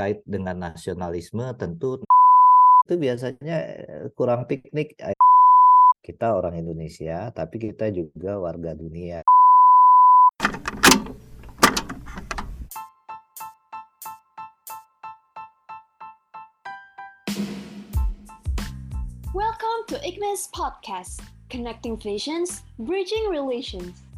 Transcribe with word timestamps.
terkait 0.00 0.24
dengan 0.24 0.56
nasionalisme 0.56 1.44
tentu 1.60 2.00
itu 2.88 2.94
biasanya 2.96 3.56
eh, 3.68 4.08
kurang 4.16 4.48
piknik 4.48 4.96
kita 6.00 6.40
orang 6.40 6.56
Indonesia 6.56 7.28
tapi 7.36 7.60
kita 7.60 7.92
juga 7.92 8.40
warga 8.40 8.72
dunia 8.72 9.20
Welcome 19.36 19.84
to 19.92 20.00
IGNIS 20.00 20.48
Podcast, 20.48 21.20
connecting 21.52 22.00
visions, 22.00 22.64
bridging 22.80 23.28
relations. 23.28 24.09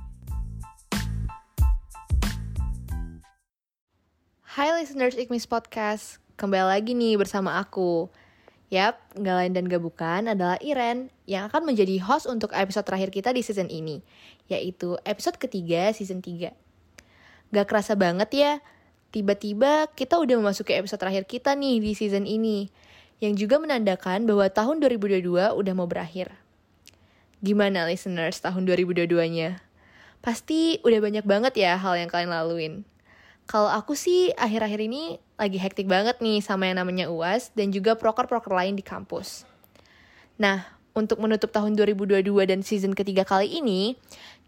Hai 4.62 4.70
listeners 4.78 5.18
Ikmis 5.18 5.50
Podcast, 5.50 6.22
kembali 6.38 6.70
lagi 6.70 6.94
nih 6.94 7.18
bersama 7.18 7.58
aku. 7.58 8.06
Yap, 8.70 8.94
nggak 9.18 9.34
lain 9.34 9.52
dan 9.58 9.66
gak 9.66 9.82
bukan 9.82 10.30
adalah 10.30 10.54
Iren 10.62 11.10
yang 11.26 11.50
akan 11.50 11.66
menjadi 11.66 11.98
host 11.98 12.30
untuk 12.30 12.54
episode 12.54 12.86
terakhir 12.86 13.10
kita 13.10 13.34
di 13.34 13.42
season 13.42 13.66
ini, 13.66 14.06
yaitu 14.46 14.94
episode 15.02 15.34
ketiga 15.42 15.90
season 15.90 16.22
3. 16.22 16.54
Gak 17.50 17.66
kerasa 17.66 17.98
banget 17.98 18.30
ya, 18.30 18.52
tiba-tiba 19.10 19.90
kita 19.98 20.22
udah 20.22 20.38
memasuki 20.38 20.78
episode 20.78 21.02
terakhir 21.02 21.26
kita 21.26 21.58
nih 21.58 21.82
di 21.82 21.98
season 21.98 22.22
ini, 22.22 22.70
yang 23.18 23.34
juga 23.34 23.58
menandakan 23.58 24.30
bahwa 24.30 24.46
tahun 24.46 24.78
2022 24.78 25.58
udah 25.58 25.74
mau 25.74 25.90
berakhir. 25.90 26.38
Gimana 27.42 27.90
listeners 27.90 28.38
tahun 28.38 28.62
2022-nya? 28.70 29.58
Pasti 30.22 30.78
udah 30.86 31.02
banyak 31.02 31.26
banget 31.26 31.58
ya 31.58 31.74
hal 31.74 31.98
yang 31.98 32.06
kalian 32.06 32.30
laluin. 32.30 32.86
Kalau 33.46 33.68
aku 33.68 33.92
sih 33.98 34.30
akhir-akhir 34.38 34.80
ini 34.86 35.18
lagi 35.36 35.58
hektik 35.58 35.90
banget 35.90 36.22
nih 36.22 36.40
sama 36.40 36.70
yang 36.70 36.78
namanya 36.78 37.10
UAS 37.10 37.50
dan 37.52 37.74
juga 37.74 37.98
proker-proker 37.98 38.54
lain 38.54 38.78
di 38.78 38.84
kampus. 38.86 39.44
Nah, 40.38 40.64
untuk 40.92 41.20
menutup 41.20 41.50
tahun 41.52 41.76
2022 41.76 42.22
dan 42.48 42.60
season 42.60 42.92
ketiga 42.92 43.24
kali 43.26 43.48
ini, 43.48 43.98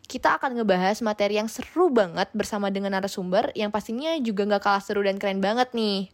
kita 0.04 0.36
akan 0.36 0.60
ngebahas 0.60 1.00
materi 1.00 1.40
yang 1.40 1.48
seru 1.48 1.88
banget 1.88 2.28
bersama 2.36 2.68
dengan 2.68 2.92
narasumber 2.96 3.48
yang 3.56 3.72
pastinya 3.72 4.12
juga 4.20 4.44
gak 4.44 4.62
kalah 4.62 4.82
seru 4.84 5.00
dan 5.00 5.16
keren 5.16 5.40
banget 5.40 5.72
nih. 5.72 6.12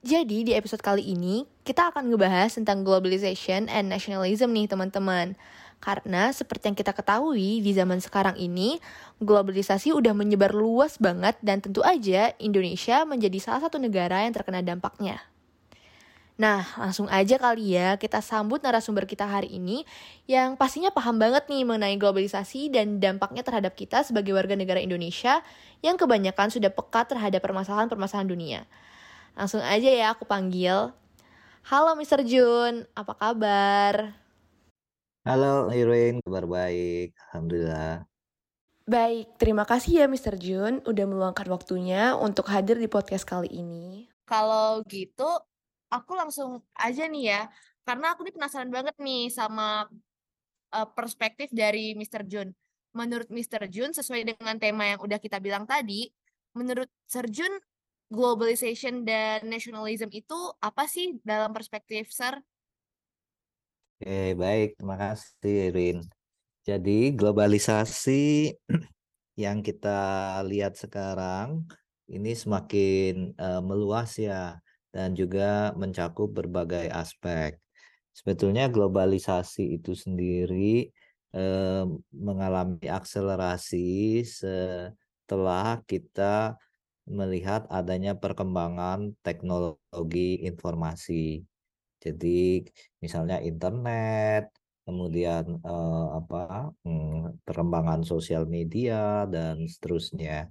Jadi 0.00 0.48
di 0.48 0.52
episode 0.56 0.80
kali 0.80 1.04
ini, 1.04 1.44
kita 1.60 1.92
akan 1.92 2.08
ngebahas 2.08 2.56
tentang 2.56 2.80
globalization 2.88 3.68
and 3.68 3.92
nationalism 3.92 4.48
nih 4.56 4.64
teman-teman. 4.64 5.36
Karena 5.80 6.28
seperti 6.28 6.68
yang 6.68 6.76
kita 6.76 6.92
ketahui 6.92 7.64
di 7.64 7.72
zaman 7.72 8.04
sekarang 8.04 8.36
ini, 8.36 8.76
globalisasi 9.24 9.96
udah 9.96 10.12
menyebar 10.12 10.52
luas 10.52 11.00
banget 11.00 11.40
dan 11.40 11.64
tentu 11.64 11.80
aja 11.80 12.36
Indonesia 12.36 13.08
menjadi 13.08 13.40
salah 13.40 13.64
satu 13.64 13.80
negara 13.80 14.28
yang 14.28 14.36
terkena 14.36 14.60
dampaknya. 14.60 15.24
Nah, 16.40 16.64
langsung 16.80 17.04
aja 17.12 17.36
kali 17.36 17.76
ya 17.76 18.00
kita 18.00 18.24
sambut 18.24 18.64
narasumber 18.64 19.04
kita 19.04 19.28
hari 19.28 19.60
ini 19.60 19.84
yang 20.24 20.56
pastinya 20.56 20.88
paham 20.88 21.20
banget 21.20 21.44
nih 21.52 21.68
mengenai 21.68 22.00
globalisasi 22.00 22.72
dan 22.72 22.96
dampaknya 22.96 23.44
terhadap 23.44 23.76
kita 23.76 24.00
sebagai 24.04 24.32
warga 24.32 24.56
negara 24.56 24.80
Indonesia 24.80 25.44
yang 25.84 26.00
kebanyakan 26.00 26.48
sudah 26.48 26.72
peka 26.72 27.04
terhadap 27.08 27.44
permasalahan-permasalahan 27.44 28.28
dunia. 28.28 28.60
Langsung 29.36 29.60
aja 29.60 29.88
ya 29.92 30.16
aku 30.16 30.24
panggil. 30.24 30.96
Halo 31.68 31.92
Mr. 31.92 32.24
Jun, 32.24 32.88
apa 32.96 33.12
kabar? 33.20 34.19
Halo 35.20 35.68
Irwin, 35.68 36.24
kabar 36.24 36.48
baik, 36.48 37.12
Alhamdulillah. 37.28 38.08
Baik, 38.88 39.36
terima 39.36 39.68
kasih 39.68 40.00
ya 40.00 40.06
Mr. 40.08 40.40
Jun 40.40 40.80
udah 40.88 41.04
meluangkan 41.04 41.44
waktunya 41.52 42.16
untuk 42.16 42.48
hadir 42.48 42.80
di 42.80 42.88
podcast 42.88 43.28
kali 43.28 43.52
ini. 43.52 44.08
Kalau 44.24 44.80
gitu, 44.88 45.28
aku 45.92 46.16
langsung 46.16 46.64
aja 46.72 47.04
nih 47.04 47.36
ya, 47.36 47.42
karena 47.84 48.16
aku 48.16 48.24
nih 48.24 48.32
penasaran 48.32 48.72
banget 48.72 48.96
nih 48.96 49.28
sama 49.28 49.84
uh, 50.72 50.88
perspektif 50.96 51.52
dari 51.52 51.92
Mr. 51.92 52.24
Jun. 52.24 52.56
Menurut 52.96 53.28
Mr. 53.28 53.68
Jun, 53.68 53.92
sesuai 53.92 54.24
dengan 54.24 54.56
tema 54.56 54.88
yang 54.88 55.04
udah 55.04 55.20
kita 55.20 55.36
bilang 55.36 55.68
tadi, 55.68 56.08
menurut 56.56 56.88
Sir 57.04 57.28
Jun, 57.28 57.60
globalization 58.08 59.04
dan 59.04 59.44
nationalism 59.44 60.08
itu 60.16 60.38
apa 60.64 60.88
sih 60.88 61.20
dalam 61.20 61.52
perspektif 61.52 62.08
Sir? 62.08 62.40
Oke, 64.00 64.32
baik. 64.32 64.80
Terima 64.80 64.96
kasih, 64.96 65.68
Irin. 65.68 66.00
Jadi, 66.64 67.12
globalisasi 67.12 68.48
yang 69.44 69.60
kita 69.60 70.00
lihat 70.48 70.80
sekarang 70.80 71.68
ini 72.08 72.32
semakin 72.32 73.36
uh, 73.36 73.60
meluas 73.60 74.16
ya 74.16 74.56
dan 74.88 75.12
juga 75.12 75.76
mencakup 75.76 76.32
berbagai 76.32 76.88
aspek. 76.88 77.60
Sebetulnya 78.16 78.72
globalisasi 78.72 79.76
itu 79.76 79.92
sendiri 79.92 80.88
uh, 81.36 81.84
mengalami 82.08 82.88
akselerasi 82.88 84.24
setelah 84.24 85.84
kita 85.84 86.56
melihat 87.04 87.68
adanya 87.68 88.16
perkembangan 88.16 89.12
teknologi 89.20 90.40
informasi. 90.48 91.49
Jadi 92.04 92.64
misalnya 93.04 93.36
internet, 93.48 94.42
kemudian 94.86 95.44
eh, 95.68 96.06
apa 96.18 96.72
hmm, 96.84 97.44
perkembangan 97.46 98.02
sosial 98.02 98.44
media 98.56 99.28
dan 99.34 99.56
seterusnya. 99.72 100.50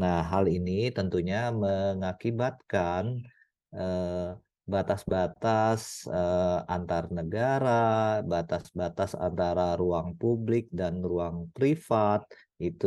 Nah, 0.00 0.16
hal 0.30 0.44
ini 0.48 0.88
tentunya 0.96 1.52
mengakibatkan 1.52 3.04
eh, 3.74 4.30
batas-batas 4.62 6.06
eh, 6.06 6.58
antar 6.74 7.04
negara, 7.10 8.22
batas-batas 8.22 9.12
antara 9.18 9.74
ruang 9.74 10.14
publik 10.20 10.70
dan 10.70 11.02
ruang 11.02 11.50
privat 11.56 12.22
itu 12.62 12.86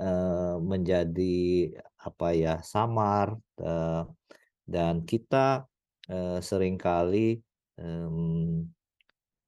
eh, 0.00 0.56
menjadi 0.58 1.36
apa 2.02 2.28
ya 2.34 2.54
samar 2.66 3.38
eh, 3.62 4.02
dan 4.66 4.94
kita 5.10 5.68
eh, 6.10 6.38
sering 6.40 6.76
kali 6.76 7.40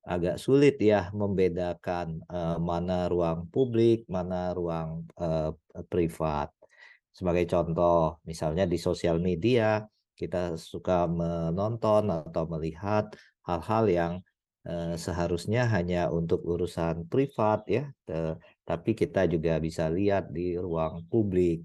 agak 0.06 0.38
sulit 0.38 0.78
ya 0.78 1.10
membedakan 1.10 2.22
uh, 2.30 2.62
mana 2.62 3.10
ruang 3.10 3.50
publik, 3.50 4.06
mana 4.06 4.54
ruang 4.54 5.02
uh, 5.18 5.50
privat. 5.90 6.54
Sebagai 7.10 7.50
contoh, 7.50 8.22
misalnya 8.22 8.70
di 8.70 8.78
sosial 8.78 9.18
media 9.18 9.82
kita 10.14 10.54
suka 10.54 11.10
menonton 11.10 12.08
atau 12.08 12.44
melihat 12.48 13.10
hal-hal 13.44 13.84
yang 13.90 14.14
seharusnya 14.98 15.62
hanya 15.70 16.10
untuk 16.10 16.42
urusan 16.42 17.06
privat 17.06 17.62
ya, 17.70 17.86
tapi 18.66 18.98
kita 18.98 19.30
juga 19.30 19.62
bisa 19.62 19.86
lihat 19.86 20.34
di 20.34 20.58
ruang 20.58 21.06
publik. 21.06 21.62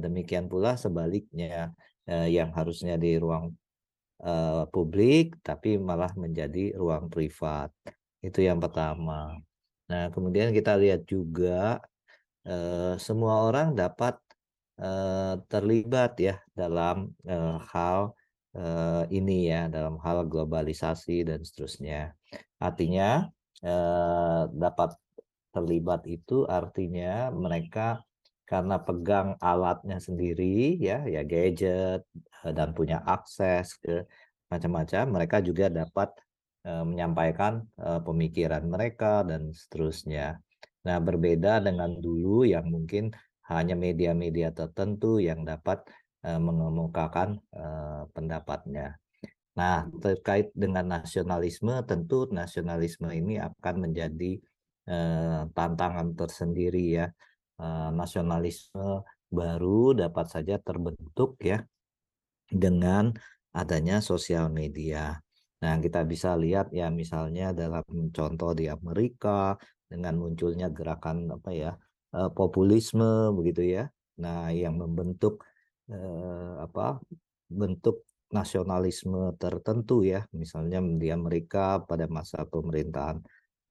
Demikian 0.00 0.48
pula 0.48 0.80
sebaliknya 0.80 1.76
yang 2.08 2.56
harusnya 2.56 2.96
di 2.96 3.20
ruang 3.20 3.52
uh, 4.24 4.64
publik 4.68 5.40
tapi 5.40 5.76
malah 5.80 6.12
menjadi 6.16 6.76
ruang 6.76 7.08
privat. 7.08 7.72
Itu 8.20 8.44
yang 8.44 8.60
pertama. 8.60 9.40
Nah, 9.90 10.12
kemudian 10.14 10.54
kita 10.54 10.76
lihat 10.78 11.08
juga 11.08 11.80
uh, 12.46 12.94
semua 13.00 13.48
orang 13.48 13.74
dapat 13.74 14.20
uh, 14.78 15.40
terlibat 15.50 16.14
ya 16.20 16.36
dalam 16.54 17.10
uh, 17.26 17.58
hal 17.72 18.14
uh, 18.54 19.04
ini 19.10 19.50
ya, 19.50 19.66
dalam 19.66 19.98
hal 20.04 20.28
globalisasi 20.28 21.26
dan 21.26 21.40
seterusnya. 21.42 22.14
Artinya 22.60 23.26
uh, 23.64 24.46
dapat 24.52 24.94
terlibat 25.50 26.06
itu 26.06 26.46
artinya 26.46 27.34
mereka 27.34 28.06
karena 28.46 28.82
pegang 28.82 29.38
alatnya 29.38 30.02
sendiri 30.02 30.74
ya 30.78 31.06
ya 31.06 31.22
gadget 31.22 32.02
dan 32.44 32.72
punya 32.72 33.02
akses 33.04 33.76
ke 33.80 34.04
macam-macam 34.50 35.04
mereka 35.10 35.38
juga 35.44 35.70
dapat 35.70 36.10
uh, 36.66 36.82
menyampaikan 36.82 37.62
uh, 37.78 38.00
pemikiran 38.02 38.66
mereka 38.66 39.22
dan 39.22 39.52
seterusnya. 39.54 40.40
Nah, 40.80 40.96
berbeda 40.96 41.60
dengan 41.60 41.92
dulu 42.00 42.48
yang 42.48 42.66
mungkin 42.72 43.12
hanya 43.52 43.76
media-media 43.76 44.54
tertentu 44.54 45.20
yang 45.20 45.42
dapat 45.42 45.82
mengemukakan 46.20 47.40
pendapatnya. 48.12 48.94
Nah, 49.56 49.88
terkait 50.04 50.52
dengan 50.52 51.00
nasionalisme, 51.00 51.80
tentu 51.88 52.28
nasionalisme 52.28 53.08
ini 53.08 53.40
akan 53.40 53.88
menjadi 53.88 54.36
tantangan 55.52 56.12
tersendiri 56.12 57.02
ya 57.02 57.06
Eh, 57.60 57.90
nasionalisme 57.92 59.04
baru 59.28 59.92
dapat 59.92 60.26
saja 60.32 60.56
terbentuk 60.56 61.36
ya 61.44 61.60
dengan 62.50 63.14
adanya 63.54 64.02
sosial 64.02 64.50
media. 64.50 65.18
Nah, 65.62 65.74
kita 65.78 66.02
bisa 66.06 66.34
lihat 66.34 66.74
ya 66.74 66.90
misalnya 66.90 67.52
dalam 67.54 67.84
contoh 68.10 68.50
di 68.56 68.66
Amerika 68.70 69.54
dengan 69.90 70.14
munculnya 70.18 70.70
gerakan 70.70 71.30
apa 71.34 71.50
ya 71.54 71.72
eh, 72.14 72.30
populisme 72.30 73.34
begitu 73.34 73.62
ya. 73.66 73.84
Nah, 74.22 74.52
yang 74.52 74.76
membentuk 74.76 75.42
eh, 75.90 76.54
apa 76.60 77.00
bentuk 77.50 78.06
nasionalisme 78.30 79.34
tertentu 79.42 80.06
ya, 80.06 80.22
misalnya 80.30 80.78
di 80.78 81.10
Amerika 81.10 81.82
pada 81.82 82.06
masa 82.06 82.46
pemerintahan 82.46 83.18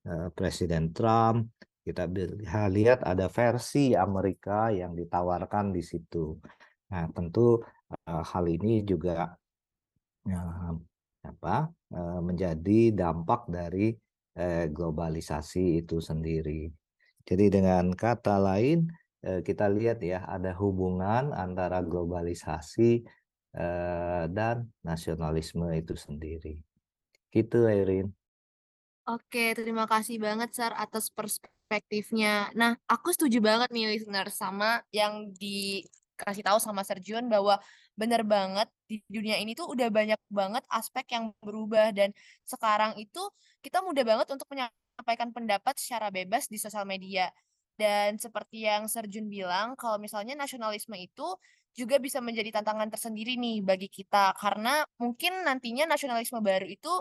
uh, 0.04 0.28
Presiden 0.36 0.92
Trump, 0.92 1.56
kita 1.80 2.06
lihat 2.68 3.02
ada 3.08 3.32
versi 3.32 3.96
Amerika 3.96 4.70
yang 4.70 4.94
ditawarkan 4.94 5.72
di 5.72 5.80
situ. 5.80 6.38
Nah, 6.92 7.08
tentu 7.16 7.64
uh, 7.90 8.24
hal 8.24 8.46
ini 8.50 8.86
juga 8.86 9.34
apa 11.26 11.70
uh, 11.94 12.20
menjadi 12.22 12.94
dampak 12.94 13.50
dari 13.50 13.94
uh, 14.38 14.66
globalisasi 14.70 15.82
itu 15.86 15.98
sendiri. 15.98 16.70
Jadi 17.26 17.46
dengan 17.50 17.94
kata 17.94 18.42
lain 18.42 18.90
kita 19.20 19.68
lihat 19.68 20.00
ya 20.00 20.24
ada 20.24 20.56
hubungan 20.56 21.36
antara 21.36 21.84
globalisasi 21.84 23.04
dan 24.32 24.72
nasionalisme 24.80 25.68
itu 25.76 25.92
sendiri. 26.00 26.64
Gitu, 27.28 27.68
Irin. 27.68 28.16
Oke, 29.10 29.58
terima 29.58 29.90
kasih 29.92 30.24
banget, 30.24 30.56
Sar, 30.56 30.72
atas 30.72 31.12
perspektifnya. 31.12 32.54
Nah, 32.56 32.80
aku 32.88 33.10
setuju 33.12 33.44
banget 33.44 33.70
nih, 33.76 33.92
listener, 33.92 34.32
sama 34.32 34.86
yang 34.94 35.36
dikasih 36.20 36.44
tahu 36.44 36.60
sama 36.60 36.84
Serjun 36.84 37.32
bahwa 37.32 37.56
benar 37.96 38.28
banget 38.28 38.68
di 38.92 39.00
dunia 39.08 39.40
ini 39.40 39.56
tuh 39.56 39.72
udah 39.72 39.88
banyak 39.88 40.20
banget 40.28 40.64
aspek 40.68 41.08
yang 41.16 41.32
berubah 41.40 41.96
dan 41.96 42.12
sekarang 42.44 43.00
itu 43.00 43.24
kita 43.64 43.80
mudah 43.80 44.04
banget 44.04 44.28
untuk 44.36 44.48
menyampaikan 44.52 45.32
pendapat 45.32 45.80
secara 45.80 46.12
bebas 46.12 46.52
di 46.52 46.60
sosial 46.60 46.84
media. 46.84 47.32
Dan 47.80 48.20
seperti 48.20 48.68
yang 48.68 48.92
Serjun 48.92 49.32
bilang, 49.32 49.80
kalau 49.80 49.96
misalnya 49.96 50.36
nasionalisme 50.36 51.00
itu 51.00 51.40
juga 51.72 51.96
bisa 51.96 52.20
menjadi 52.20 52.60
tantangan 52.60 52.92
tersendiri 52.92 53.40
nih 53.40 53.64
bagi 53.64 53.88
kita 53.88 54.36
karena 54.36 54.84
mungkin 55.00 55.48
nantinya 55.48 55.88
nasionalisme 55.88 56.44
baru 56.44 56.68
itu 56.68 56.92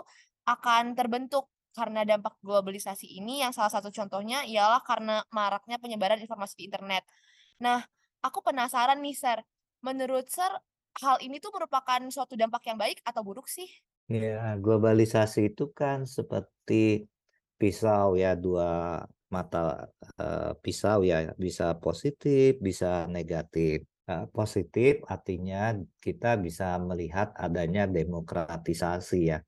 akan 0.47 0.95
terbentuk 0.95 1.51
karena 1.75 2.07
dampak 2.07 2.39
globalisasi 2.39 3.19
ini 3.19 3.43
yang 3.43 3.51
salah 3.51 3.69
satu 3.69 3.91
contohnya 3.91 4.47
ialah 4.47 4.79
karena 4.87 5.19
maraknya 5.35 5.77
penyebaran 5.83 6.17
informasi 6.23 6.63
di 6.63 6.71
internet. 6.71 7.03
Nah, 7.59 7.83
aku 8.23 8.39
penasaran 8.43 8.99
nih, 8.99 9.15
Sir. 9.15 9.39
Menurut 9.79 10.27
Sir, 10.27 10.51
hal 10.99 11.17
ini 11.23 11.39
tuh 11.39 11.55
merupakan 11.55 12.01
suatu 12.11 12.35
dampak 12.35 12.67
yang 12.67 12.79
baik 12.79 12.99
atau 13.07 13.23
buruk 13.23 13.47
sih? 13.47 13.67
Ya, 14.09 14.57
globalisasi 14.57 15.53
itu 15.53 15.69
kan 15.69 16.09
seperti 16.09 17.05
pisau 17.55 18.17
ya, 18.17 18.33
dua 18.33 19.03
mata 19.29 19.85
uh, 20.17 20.57
pisau 20.59 21.05
ya, 21.05 21.31
bisa 21.37 21.77
positif, 21.77 22.57
bisa 22.57 23.05
negatif. 23.05 23.85
Uh, 24.09 24.25
positif 24.33 25.05
artinya 25.05 25.77
kita 26.01 26.33
bisa 26.41 26.81
melihat 26.81 27.29
adanya 27.37 27.85
demokratisasi 27.85 29.29
ya. 29.29 29.39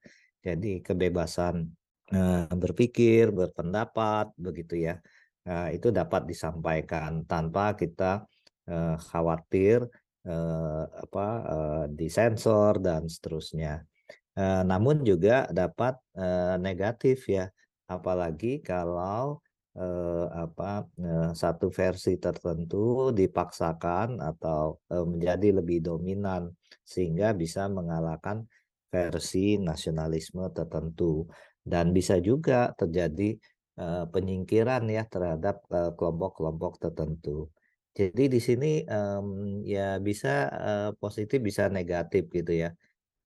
Jadi 0.45 0.85
kebebasan 0.85 1.65
uh, 2.13 2.45
berpikir, 2.53 3.33
berpendapat 3.33 4.29
begitu 4.37 4.77
ya. 4.77 5.01
Uh, 5.41 5.73
itu 5.73 5.89
dapat 5.89 6.29
disampaikan 6.29 7.25
tanpa 7.25 7.73
kita 7.73 8.29
uh, 8.67 8.97
khawatir 8.99 9.87
uh, 10.27 10.83
apa 10.85 11.27
uh, 11.47 11.85
disensor 11.89 12.81
dan 12.81 13.09
seterusnya. 13.09 13.85
Uh, 14.31 14.63
namun 14.63 15.03
juga 15.03 15.49
dapat 15.51 15.99
uh, 16.15 16.55
negatif 16.55 17.27
ya, 17.27 17.51
apalagi 17.91 18.63
kalau 18.63 19.43
uh, 19.75 20.27
apa 20.31 20.87
uh, 20.87 21.31
satu 21.35 21.67
versi 21.67 22.15
tertentu 22.15 23.11
dipaksakan 23.11 24.23
atau 24.23 24.79
uh, 24.91 25.03
menjadi 25.03 25.59
lebih 25.59 25.83
dominan 25.83 26.51
sehingga 26.83 27.35
bisa 27.35 27.67
mengalahkan 27.67 28.47
versi 28.91 29.55
nasionalisme 29.59 30.51
tertentu 30.51 31.27
dan 31.63 31.95
bisa 31.95 32.19
juga 32.19 32.75
terjadi 32.75 33.35
uh, 33.79 34.03
penyingkiran 34.11 34.83
ya 34.91 35.03
terhadap 35.07 35.63
kelompok-kelompok 35.95 36.73
uh, 36.75 36.79
tertentu. 36.87 37.47
Jadi 37.91 38.23
di 38.31 38.39
sini 38.39 38.87
um, 38.87 39.59
ya 39.67 39.99
bisa 39.99 40.47
uh, 40.47 40.89
positif 40.95 41.43
bisa 41.43 41.67
negatif 41.67 42.31
gitu 42.31 42.51
ya. 42.55 42.71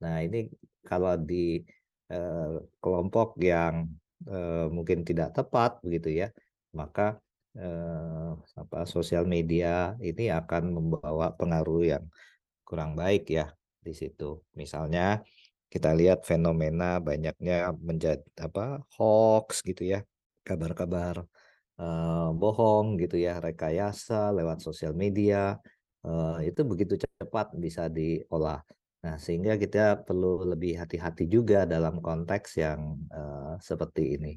Nah 0.01 0.25
ini 0.25 0.49
kalau 0.81 1.13
di 1.21 1.61
uh, 2.09 2.57
kelompok 2.81 3.37
yang 3.37 3.85
uh, 4.25 4.65
mungkin 4.73 5.05
tidak 5.05 5.37
tepat 5.37 5.77
begitu 5.85 6.25
ya, 6.25 6.27
maka 6.73 7.21
uh, 7.61 8.33
apa 8.57 8.89
sosial 8.89 9.29
media 9.29 9.93
ini 10.01 10.33
akan 10.33 10.63
membawa 10.73 11.29
pengaruh 11.37 11.81
yang 11.85 12.05
kurang 12.65 12.97
baik 12.97 13.29
ya 13.29 13.53
di 13.85 13.93
situ. 13.93 14.41
Misalnya 14.57 15.21
kita 15.69 15.93
lihat 15.93 16.25
fenomena 16.25 16.97
banyaknya 16.97 17.69
menjadi 17.77 18.25
apa 18.41 18.81
hoax 18.97 19.61
gitu 19.61 19.85
ya, 19.93 20.01
kabar-kabar 20.41 21.21
uh, 21.79 22.29
bohong 22.35 22.99
gitu 22.99 23.19
ya, 23.19 23.39
rekayasa 23.39 24.31
lewat 24.35 24.63
sosial 24.63 24.95
media, 24.95 25.59
uh, 26.05 26.39
itu 26.43 26.61
begitu 26.63 26.95
cepat 26.99 27.55
bisa 27.55 27.87
diolah. 27.91 28.61
Nah, 29.05 29.21
sehingga 29.21 29.53
kita 29.53 30.01
perlu 30.01 30.41
lebih 30.49 30.81
hati-hati 30.81 31.29
juga 31.29 31.69
dalam 31.69 32.01
konteks 32.01 32.57
yang 32.57 32.97
uh, 33.13 33.53
seperti 33.61 34.17
ini. 34.17 34.33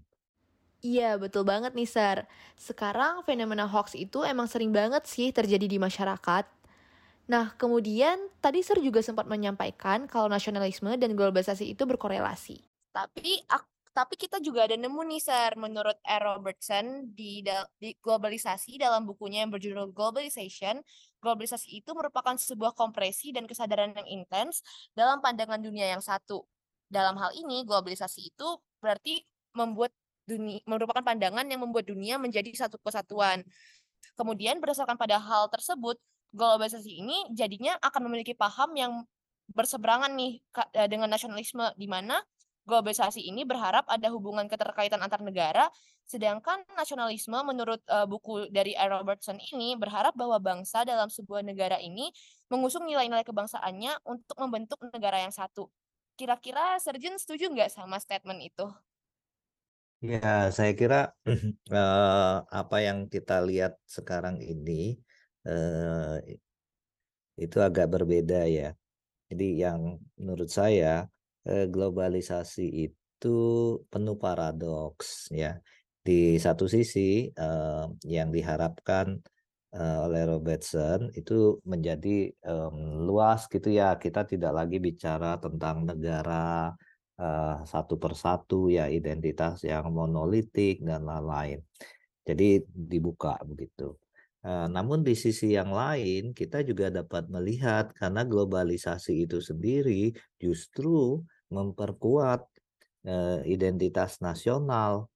Iya, 0.78 1.18
betul 1.18 1.42
banget 1.42 1.74
nih, 1.74 1.90
Sar. 1.90 2.18
Sekarang 2.54 3.26
fenomena 3.26 3.66
hoax 3.66 3.98
itu 3.98 4.22
emang 4.22 4.46
sering 4.46 4.70
banget 4.70 5.08
sih 5.10 5.34
terjadi 5.34 5.66
di 5.66 5.78
masyarakat. 5.80 6.46
Nah, 7.28 7.52
kemudian 7.58 8.16
tadi 8.38 8.62
Sir 8.62 8.78
juga 8.78 9.02
sempat 9.02 9.26
menyampaikan 9.26 10.06
kalau 10.06 10.30
nasionalisme 10.30 10.94
dan 10.94 11.18
globalisasi 11.18 11.74
itu 11.74 11.82
berkorelasi. 11.82 12.62
Tapi 12.94 13.42
tapi 13.98 14.14
kita 14.14 14.38
juga 14.38 14.70
ada 14.70 14.78
nemu 14.78 15.02
nih, 15.10 15.18
Sir, 15.18 15.58
menurut 15.58 15.98
R. 16.06 16.22
Robertson 16.22 17.10
di, 17.18 17.42
di 17.82 17.90
globalisasi 17.98 18.78
dalam 18.78 19.02
bukunya 19.02 19.42
yang 19.42 19.50
berjudul 19.50 19.90
Globalization, 19.90 20.78
globalisasi 21.18 21.82
itu 21.82 21.90
merupakan 21.98 22.38
sebuah 22.38 22.78
kompresi 22.78 23.34
dan 23.34 23.50
kesadaran 23.50 23.90
yang 23.98 24.22
intens 24.22 24.62
dalam 24.94 25.18
pandangan 25.18 25.58
dunia 25.58 25.90
yang 25.90 25.98
satu. 25.98 26.46
Dalam 26.86 27.18
hal 27.18 27.34
ini, 27.34 27.66
globalisasi 27.66 28.30
itu 28.30 28.48
berarti 28.78 29.26
membuat 29.58 29.90
dunia 30.30 30.62
merupakan 30.62 31.02
pandangan 31.02 31.42
yang 31.50 31.58
membuat 31.58 31.90
dunia 31.90 32.22
menjadi 32.22 32.54
satu 32.54 32.78
kesatuan. 32.78 33.42
Kemudian 34.14 34.62
berdasarkan 34.62 34.94
pada 34.94 35.18
hal 35.18 35.50
tersebut, 35.50 35.98
globalisasi 36.30 37.02
ini 37.02 37.34
jadinya 37.34 37.74
akan 37.82 38.06
memiliki 38.06 38.38
paham 38.38 38.78
yang 38.78 39.02
berseberangan 39.50 40.14
nih 40.14 40.38
eh, 40.78 40.86
dengan 40.86 41.10
nasionalisme 41.10 41.74
di 41.74 41.90
mana 41.90 42.22
globalisasi 42.68 43.24
ini 43.24 43.48
berharap 43.48 43.88
ada 43.88 44.12
hubungan 44.12 44.44
keterkaitan 44.44 45.00
antar 45.00 45.24
negara, 45.24 45.72
sedangkan 46.04 46.60
nasionalisme 46.76 47.40
menurut 47.40 47.80
uh, 47.88 48.04
buku 48.04 48.52
dari 48.52 48.76
R. 48.76 49.00
Robertson 49.00 49.40
ini 49.40 49.72
berharap 49.80 50.12
bahwa 50.12 50.36
bangsa 50.36 50.84
dalam 50.84 51.08
sebuah 51.08 51.40
negara 51.40 51.80
ini 51.80 52.12
mengusung 52.52 52.84
nilai-nilai 52.84 53.24
kebangsaannya 53.24 54.04
untuk 54.04 54.36
membentuk 54.36 54.76
negara 54.92 55.24
yang 55.24 55.32
satu. 55.32 55.72
Kira-kira 56.20 56.76
Serjen 56.76 57.16
setuju 57.16 57.48
nggak 57.48 57.72
sama 57.72 57.96
statement 57.96 58.44
itu? 58.44 58.68
Ya, 59.98 60.52
saya 60.54 60.76
kira 60.76 61.16
uh, 61.72 62.36
apa 62.60 62.76
yang 62.84 63.08
kita 63.08 63.40
lihat 63.42 63.80
sekarang 63.88 64.38
ini 64.44 65.00
uh, 65.48 66.20
itu 67.38 67.58
agak 67.58 67.88
berbeda 67.90 68.46
ya. 68.46 68.74
Jadi 69.30 69.60
yang 69.62 70.00
menurut 70.18 70.50
saya 70.50 71.06
globalisasi 71.48 72.64
itu 72.86 73.36
penuh 73.88 74.16
paradoks 74.20 75.32
ya. 75.32 75.58
Di 75.98 76.40
satu 76.40 76.64
sisi 76.70 77.28
eh, 77.28 77.86
yang 78.08 78.28
diharapkan 78.32 79.06
eh, 79.74 79.98
oleh 80.06 80.22
Robertson 80.28 81.12
itu 81.12 81.60
menjadi 81.68 82.32
luas 83.08 83.50
gitu 83.52 83.68
ya. 83.72 83.96
Kita 84.00 84.24
tidak 84.24 84.52
lagi 84.58 84.78
bicara 84.80 85.36
tentang 85.40 85.88
negara 85.88 86.72
satu 87.66 87.98
persatu 87.98 88.70
ya 88.70 88.86
identitas 88.86 89.66
yang 89.66 89.90
monolitik 89.90 90.78
dan 90.86 91.02
lain-lain. 91.02 91.58
Jadi 92.22 92.62
dibuka 92.62 93.34
begitu. 93.42 93.98
namun 94.48 95.02
di 95.02 95.18
sisi 95.18 95.58
yang 95.58 95.74
lain 95.74 96.30
kita 96.30 96.62
juga 96.62 96.94
dapat 96.94 97.26
melihat 97.26 97.90
karena 97.98 98.22
globalisasi 98.22 99.26
itu 99.26 99.42
sendiri 99.42 100.14
justru 100.38 101.26
memperkuat 101.48 102.40
uh, 103.08 103.40
identitas 103.44 104.20
nasional 104.20 105.08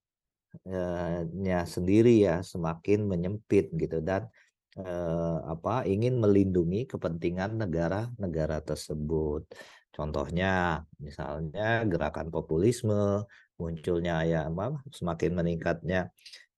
uh, 0.69 1.25
nya 1.33 1.65
sendiri 1.65 2.25
ya 2.25 2.41
semakin 2.45 3.05
menyempit 3.09 3.73
gitu 3.77 4.01
dan 4.01 4.29
uh, 4.81 5.39
apa 5.49 5.85
ingin 5.89 6.21
melindungi 6.21 6.89
kepentingan 6.89 7.61
negara-negara 7.61 8.65
tersebut. 8.65 9.45
Contohnya 9.93 10.81
misalnya 10.97 11.85
gerakan 11.85 12.33
populisme 12.33 13.29
munculnya 13.61 14.25
ya 14.25 14.49
apa 14.49 14.81
semakin 14.89 15.37
meningkatnya 15.37 16.09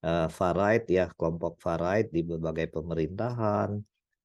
uh, 0.07 0.31
far 0.31 0.55
right 0.55 0.87
ya 0.87 1.11
kelompok 1.19 1.59
far 1.59 1.83
right 1.83 2.09
di 2.15 2.23
berbagai 2.23 2.71
pemerintahan 2.71 3.75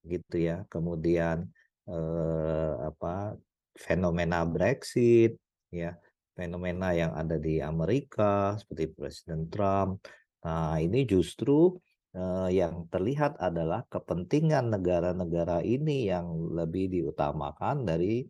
gitu 0.06 0.36
ya. 0.38 0.62
Kemudian 0.70 1.50
uh, 1.89 2.74
apa 2.86 3.34
fenomena 3.79 4.43
Brexit, 4.43 5.39
ya, 5.71 5.95
fenomena 6.36 6.91
yang 6.91 7.15
ada 7.15 7.39
di 7.39 7.63
Amerika 7.63 8.59
seperti 8.59 8.91
Presiden 8.91 9.48
Trump. 9.48 10.03
Nah, 10.43 10.79
ini 10.79 11.07
justru 11.07 11.75
uh, 12.15 12.48
yang 12.51 12.88
terlihat 12.91 13.39
adalah 13.39 13.88
kepentingan 13.88 14.71
negara-negara 14.71 15.63
ini 15.63 16.12
yang 16.12 16.55
lebih 16.55 16.91
diutamakan 16.91 17.88
dari 17.88 18.27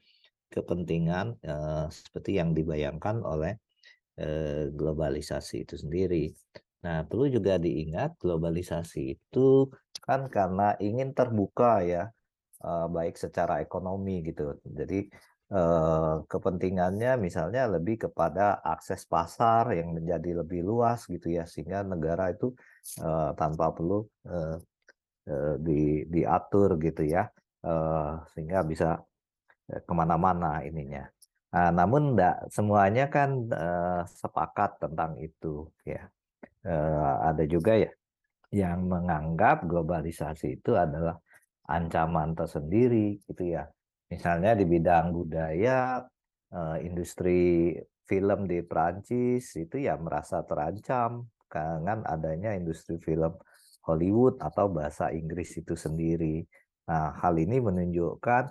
kepentingan 0.49 1.37
uh, 1.45 1.85
seperti 1.89 2.41
yang 2.41 2.53
dibayangkan 2.53 3.21
oleh 3.21 3.57
uh, 4.21 4.69
globalisasi 4.73 5.65
itu 5.65 5.77
sendiri. 5.77 6.33
Nah, 6.85 7.05
perlu 7.05 7.29
juga 7.29 7.57
diingat 7.61 8.17
globalisasi 8.17 9.17
itu 9.17 9.67
kan 9.99 10.31
karena 10.31 10.73
ingin 10.79 11.11
terbuka 11.11 11.83
ya, 11.83 12.07
baik 12.65 13.15
secara 13.15 13.63
ekonomi 13.63 14.19
gitu. 14.23 14.55
Jadi 14.63 15.07
kepentingannya 16.29 17.17
misalnya 17.17 17.65
lebih 17.65 18.05
kepada 18.05 18.61
akses 18.61 19.01
pasar 19.09 19.73
yang 19.73 19.97
menjadi 19.97 20.45
lebih 20.45 20.61
luas 20.61 21.09
gitu 21.09 21.33
ya, 21.33 21.49
sehingga 21.49 21.81
negara 21.81 22.29
itu 22.29 22.53
tanpa 23.33 23.73
perlu 23.73 24.05
di, 25.57 26.05
diatur 26.05 26.77
gitu 26.77 27.01
ya, 27.01 27.25
sehingga 28.29 28.61
bisa 28.61 29.01
ke 29.69 29.93
mana-mana 29.93 30.61
ininya. 30.61 31.09
Nah, 31.49 31.73
namun 31.73 32.13
enggak 32.13 32.45
semuanya 32.53 33.09
kan 33.09 33.49
sepakat 34.05 34.77
tentang 34.85 35.17
itu 35.17 35.65
ya 35.81 36.05
eh, 36.61 37.15
ada 37.25 37.41
juga 37.49 37.73
ya 37.73 37.89
yang 38.53 38.85
menganggap 38.85 39.65
globalisasi 39.65 40.61
itu 40.61 40.77
adalah 40.77 41.17
ancaman 41.65 42.37
tersendiri 42.37 43.17
gitu 43.25 43.57
ya. 43.57 43.65
Misalnya 44.09 44.57
di 44.57 44.65
bidang 44.65 45.13
budaya, 45.13 46.01
eh, 46.53 46.77
industri 46.85 47.73
film 48.09 48.49
di 48.49 48.65
Prancis 48.65 49.53
itu 49.57 49.77
ya 49.77 49.93
merasa 50.01 50.41
terancam 50.45 51.29
dengan 51.45 52.05
adanya 52.05 52.57
industri 52.57 52.97
film 53.01 53.37
Hollywood 53.85 54.41
atau 54.41 54.69
bahasa 54.69 55.13
Inggris 55.13 55.57
itu 55.61 55.73
sendiri. 55.77 56.41
Nah, 56.89 57.13
hal 57.21 57.37
ini 57.37 57.61
menunjukkan 57.61 58.43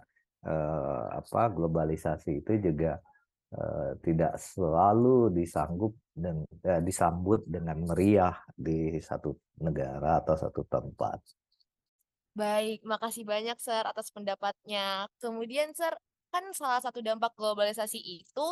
eh, 0.46 1.06
apa 1.18 1.42
globalisasi 1.50 2.42
itu 2.42 2.52
juga 2.62 3.02
Eh, 3.48 3.92
tidak 4.04 4.36
selalu 4.36 5.32
disanggup 5.32 5.96
dan 6.12 6.44
eh, 6.68 6.84
disambut 6.84 7.48
dengan 7.48 7.80
meriah 7.80 8.36
di 8.52 9.00
satu 9.00 9.32
negara 9.64 10.20
atau 10.20 10.36
satu 10.36 10.68
tempat. 10.68 11.16
Baik, 12.38 12.86
makasih 12.86 13.26
banyak 13.26 13.58
Sir 13.58 13.82
atas 13.82 14.14
pendapatnya. 14.14 15.10
Kemudian 15.18 15.74
Sir, 15.74 15.90
kan 16.30 16.46
salah 16.54 16.78
satu 16.78 17.02
dampak 17.02 17.34
globalisasi 17.34 17.98
itu 17.98 18.46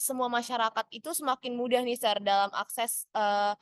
semua 0.00 0.32
masyarakat 0.32 0.86
itu 0.88 1.10
semakin 1.12 1.52
mudah 1.52 1.84
nih 1.84 2.00
Sir 2.00 2.16
dalam 2.24 2.48
akses 2.56 3.04
uh, 3.12 3.52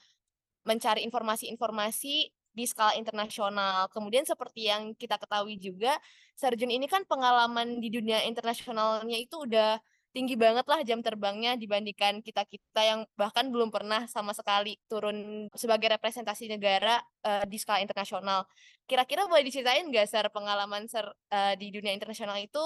mencari 0.63 1.03
informasi-informasi 1.03 2.31
di 2.31 2.65
skala 2.71 2.95
internasional. 2.95 3.91
Kemudian 3.91 4.23
seperti 4.23 4.71
yang 4.71 4.95
kita 4.95 5.19
ketahui 5.19 5.59
juga, 5.59 5.99
Sarjun 6.39 6.71
ini 6.71 6.87
kan 6.87 7.03
pengalaman 7.03 7.83
di 7.83 7.91
dunia 7.91 8.23
internasionalnya 8.31 9.19
itu 9.19 9.43
udah 9.43 9.83
tinggi 10.17 10.33
banget 10.33 10.65
lah 10.65 10.81
jam 10.81 11.05
terbangnya 11.05 11.61
dibandingkan 11.61 12.25
kita-kita 12.25 12.81
yang 12.81 13.01
bahkan 13.21 13.53
belum 13.53 13.69
pernah 13.69 14.09
sama 14.09 14.33
sekali 14.33 14.81
turun 14.89 15.45
sebagai 15.53 15.93
representasi 15.93 16.49
negara 16.49 16.97
uh, 17.21 17.45
di 17.45 17.61
skala 17.61 17.85
internasional. 17.85 18.49
Kira-kira 18.89 19.29
boleh 19.29 19.45
diceritain 19.45 19.85
nggak, 19.85 20.09
Sir, 20.09 20.25
pengalaman 20.33 20.89
Sir 20.89 21.05
uh, 21.05 21.53
di 21.61 21.69
dunia 21.69 21.93
internasional 21.93 22.41
itu 22.41 22.65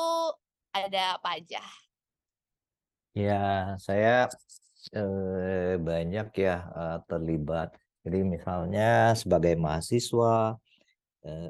ada 0.71 1.19
apa 1.19 1.42
aja? 1.42 1.59
Ya, 3.19 3.75
saya 3.83 4.30
eh, 4.95 5.75
banyak 5.75 6.30
ya 6.38 6.57
uh, 6.71 6.99
terlibat. 7.11 7.75
Jadi 8.07 8.23
misalnya 8.23 9.12
sebagai 9.19 9.59
mahasiswa, 9.59 10.54
eh, 11.26 11.49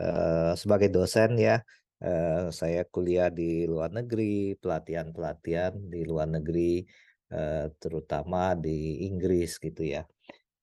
eh, 0.00 0.52
sebagai 0.56 0.88
dosen 0.88 1.36
ya, 1.36 1.60
Eh, 2.02 2.50
saya 2.50 2.82
kuliah 2.90 3.30
di 3.30 3.64
luar 3.70 3.94
negeri, 3.94 4.58
pelatihan-pelatihan 4.58 5.78
di 5.92 6.02
luar 6.02 6.26
negeri, 6.26 6.82
eh, 7.30 7.70
terutama 7.78 8.58
di 8.58 9.06
Inggris 9.06 9.62
gitu 9.62 9.82
ya. 9.86 10.02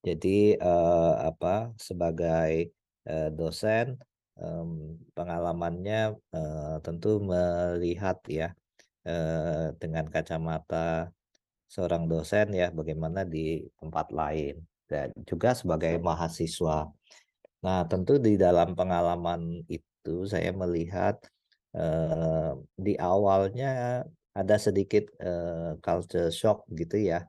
Jadi 0.03 0.57
eh, 0.59 1.13
apa 1.29 1.71
sebagai 1.79 2.73
dosen 3.33 3.97
pengalamannya 5.17 6.13
tentu 6.85 7.17
melihat 7.17 8.21
ya 8.29 8.53
dengan 9.81 10.05
kacamata 10.05 11.09
seorang 11.65 12.05
dosen 12.05 12.53
ya 12.53 12.69
bagaimana 12.69 13.25
di 13.25 13.65
tempat 13.81 14.13
lain 14.13 14.61
dan 14.85 15.09
juga 15.25 15.57
sebagai 15.57 15.97
mahasiswa. 15.97 16.93
Nah, 17.65 17.81
tentu 17.89 18.21
di 18.21 18.37
dalam 18.37 18.77
pengalaman 18.77 19.65
itu 19.65 19.90
itu 20.01 20.25
saya 20.25 20.49
melihat 20.49 21.21
uh, 21.77 22.57
di 22.73 22.97
awalnya 22.97 24.01
ada 24.33 24.55
sedikit 24.57 25.05
uh, 25.21 25.77
culture 25.77 26.33
shock 26.33 26.65
gitu 26.73 26.97
ya 26.97 27.21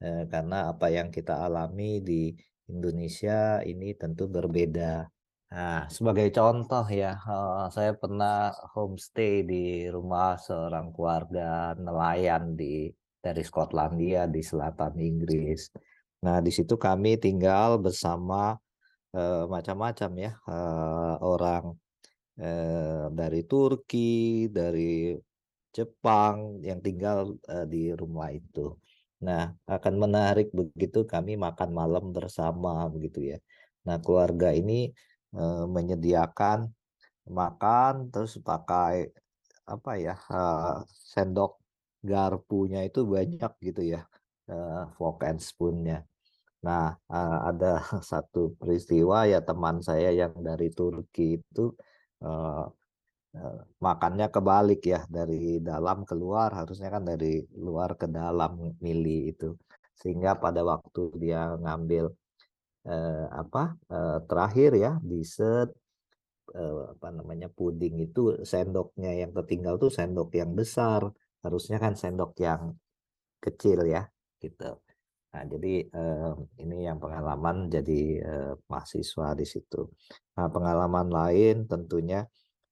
uh, 0.00 0.24
karena 0.32 0.72
apa 0.72 0.88
yang 0.88 1.12
kita 1.12 1.44
alami 1.44 2.00
di 2.00 2.32
Indonesia 2.72 3.60
ini 3.60 3.92
tentu 3.92 4.24
berbeda. 4.24 5.04
Nah, 5.52 5.84
sebagai 5.92 6.32
contoh 6.32 6.88
ya, 6.88 7.12
uh, 7.28 7.68
saya 7.68 7.92
pernah 7.92 8.48
homestay 8.72 9.44
di 9.44 9.84
rumah 9.92 10.40
seorang 10.40 10.88
keluarga 10.96 11.76
nelayan 11.76 12.56
di 12.56 12.88
dari 13.20 13.42
Skotlandia 13.44 14.24
di 14.24 14.40
selatan 14.40 14.96
Inggris. 14.96 15.68
Nah, 16.24 16.40
di 16.40 16.48
situ 16.48 16.80
kami 16.80 17.20
tinggal 17.20 17.76
bersama 17.78 18.56
macam-macam 19.46 20.10
ya 20.18 20.32
uh, 20.50 21.14
orang 21.22 21.70
eh, 22.38 23.06
dari 23.18 23.40
Turki, 23.50 24.46
dari 24.58 25.14
Jepang 25.76 26.62
yang 26.68 26.80
tinggal 26.86 27.18
eh, 27.50 27.66
di 27.72 27.90
rumah 28.00 28.28
itu. 28.30 28.60
Nah, 29.26 29.42
akan 29.66 29.94
menarik 30.04 30.48
begitu 30.58 30.98
kami 31.12 31.32
makan 31.46 31.70
malam 31.80 32.04
bersama 32.16 32.86
begitu 32.94 33.18
ya. 33.34 33.38
Nah, 33.86 33.96
keluarga 34.04 34.48
ini 34.54 34.90
eh, 35.36 35.64
menyediakan 35.76 36.58
makan 37.38 37.92
terus 38.12 38.32
pakai 38.42 39.08
apa 39.64 39.90
ya 39.96 40.14
eh, 40.36 40.76
sendok 41.12 41.52
garpunya 42.04 42.80
itu 42.88 43.00
banyak 43.08 43.52
gitu 43.64 43.82
ya 43.96 44.04
uh, 44.50 44.84
fork 44.96 45.24
and 45.28 45.40
spoonnya. 45.40 46.04
Nah, 46.64 46.96
ada 47.48 47.80
satu 48.10 48.56
peristiwa 48.56 49.28
ya 49.28 49.40
teman 49.44 49.80
saya 49.84 50.12
yang 50.12 50.32
dari 50.40 50.68
Turki 50.72 51.40
itu 51.40 51.72
uh, 52.22 52.66
makannya 53.82 54.30
kebalik 54.30 54.80
ya 54.86 55.00
dari 55.10 55.58
dalam 55.58 56.06
keluar 56.06 56.54
harusnya 56.54 56.88
kan 56.94 57.02
dari 57.02 57.42
luar 57.58 57.98
ke 57.98 58.06
dalam 58.06 58.78
milih 58.78 59.20
itu. 59.34 59.48
Sehingga 59.98 60.38
pada 60.38 60.62
waktu 60.62 61.02
dia 61.18 61.58
ngambil 61.58 62.14
uh, 62.86 63.26
apa 63.34 63.74
uh, 63.90 64.18
terakhir 64.28 64.70
ya 64.78 64.92
dessert 65.02 65.74
uh, 66.54 66.94
apa 66.94 67.08
namanya 67.10 67.48
puding 67.50 67.98
itu 68.06 68.38
sendoknya 68.46 69.10
yang 69.26 69.30
tertinggal 69.34 69.74
tuh 69.82 69.90
sendok 69.90 70.30
yang 70.38 70.54
besar. 70.54 71.10
Harusnya 71.42 71.76
kan 71.82 71.92
sendok 71.98 72.32
yang 72.40 72.72
kecil 73.42 73.84
ya 73.84 74.08
gitu 74.40 74.83
Nah, 75.34 75.44
jadi 75.50 75.74
eh, 75.82 76.32
ini 76.62 76.86
yang 76.86 77.02
pengalaman 77.02 77.66
jadi 77.66 78.00
eh, 78.22 78.54
mahasiswa 78.70 79.34
di 79.34 79.42
situ. 79.42 79.82
Nah, 80.38 80.46
pengalaman 80.46 81.10
lain 81.10 81.66
tentunya 81.66 82.22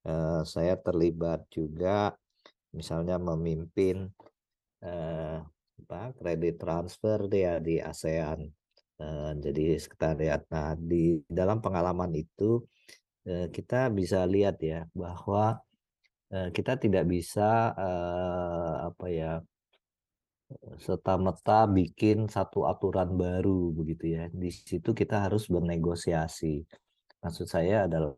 eh, 0.07 0.41
saya 0.47 0.79
terlibat 0.79 1.51
juga 1.51 2.15
misalnya 2.71 3.19
memimpin 3.19 4.07
eh, 4.87 5.39
apa 5.83 6.15
kredit 6.15 6.55
transfer 6.63 7.19
dia 7.27 7.59
di 7.59 7.83
ASEAN. 7.83 8.41
Eh, 9.03 9.33
jadi 9.43 9.65
sekretariat. 9.83 10.47
Nah, 10.55 10.79
di 10.79 11.19
dalam 11.27 11.59
pengalaman 11.59 12.15
itu 12.15 12.63
eh, 13.27 13.51
kita 13.51 13.91
bisa 13.91 14.23
lihat 14.23 14.63
ya 14.63 14.87
bahwa 14.95 15.59
eh, 16.31 16.49
kita 16.55 16.79
tidak 16.79 17.11
bisa 17.11 17.75
eh, 17.75 18.75
apa 18.87 19.07
ya 19.11 19.33
serta-merta 20.79 21.69
bikin 21.71 22.29
satu 22.29 22.67
aturan 22.69 23.15
baru 23.15 23.73
begitu 23.73 24.17
ya. 24.17 24.25
Di 24.33 24.51
situ 24.53 24.93
kita 24.93 25.29
harus 25.29 25.49
bernegosiasi. 25.49 26.63
Maksud 27.23 27.47
saya 27.47 27.87
adalah 27.87 28.15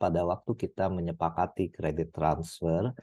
pada 0.00 0.24
waktu 0.24 0.56
kita 0.56 0.88
menyepakati 0.88 1.68
kredit 1.68 2.14
transfer 2.14 2.94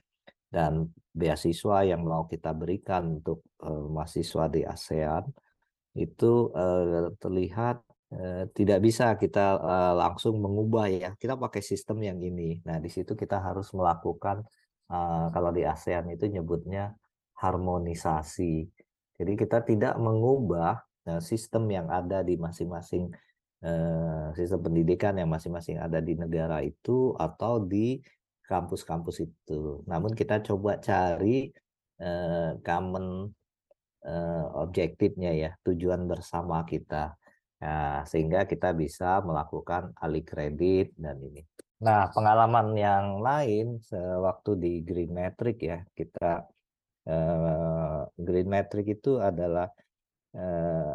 dan 0.50 0.90
beasiswa 1.14 1.86
yang 1.86 2.06
mau 2.06 2.26
kita 2.30 2.54
berikan 2.54 3.22
untuk 3.22 3.46
uh, 3.62 3.90
mahasiswa 3.90 4.46
di 4.50 4.62
ASEAN 4.66 5.26
itu 5.94 6.50
uh, 6.54 7.14
terlihat 7.22 7.82
uh, 8.14 8.50
tidak 8.54 8.80
bisa 8.82 9.14
kita 9.18 9.58
uh, 9.62 9.94
langsung 9.98 10.42
mengubah 10.42 10.90
ya. 10.90 11.10
Kita 11.18 11.38
pakai 11.38 11.62
sistem 11.62 12.02
yang 12.02 12.18
ini. 12.22 12.62
Nah, 12.66 12.78
di 12.82 12.90
situ 12.90 13.14
kita 13.14 13.42
harus 13.42 13.70
melakukan 13.74 14.46
uh, 14.90 15.30
kalau 15.30 15.54
di 15.54 15.66
ASEAN 15.66 16.10
itu 16.14 16.26
nyebutnya 16.30 16.94
harmonisasi. 17.44 18.64
Jadi 19.20 19.34
kita 19.36 19.60
tidak 19.68 20.00
mengubah 20.00 20.80
uh, 21.12 21.20
sistem 21.20 21.68
yang 21.68 21.92
ada 21.92 22.24
di 22.24 22.40
masing-masing 22.40 23.12
uh, 23.68 24.32
sistem 24.32 24.72
pendidikan 24.72 25.20
yang 25.20 25.28
masing-masing 25.28 25.78
ada 25.84 26.00
di 26.00 26.16
negara 26.16 26.64
itu 26.64 27.12
atau 27.20 27.60
di 27.60 28.00
kampus-kampus 28.48 29.24
itu. 29.24 29.84
Namun 29.88 30.16
kita 30.16 30.40
coba 30.40 30.80
cari 30.80 31.52
uh, 32.00 32.60
common 32.64 33.28
uh, 34.08 34.46
objektifnya 34.60 35.32
ya, 35.36 35.52
tujuan 35.64 36.08
bersama 36.08 36.64
kita. 36.64 37.16
Nah, 37.64 38.04
sehingga 38.04 38.44
kita 38.44 38.76
bisa 38.76 39.24
melakukan 39.24 39.96
alih 39.96 40.28
kredit 40.28 40.92
dan 41.00 41.16
ini. 41.24 41.40
Nah, 41.80 42.12
pengalaman 42.12 42.76
yang 42.76 43.24
lain 43.24 43.80
sewaktu 43.80 44.52
di 44.60 44.74
Green 44.84 45.16
Metric 45.16 45.58
ya, 45.64 45.80
kita 45.96 46.44
uh, 47.08 48.08
Green 48.16 48.50
Metric 48.50 49.00
itu 49.00 49.20
adalah 49.20 49.68
uh, 50.36 50.94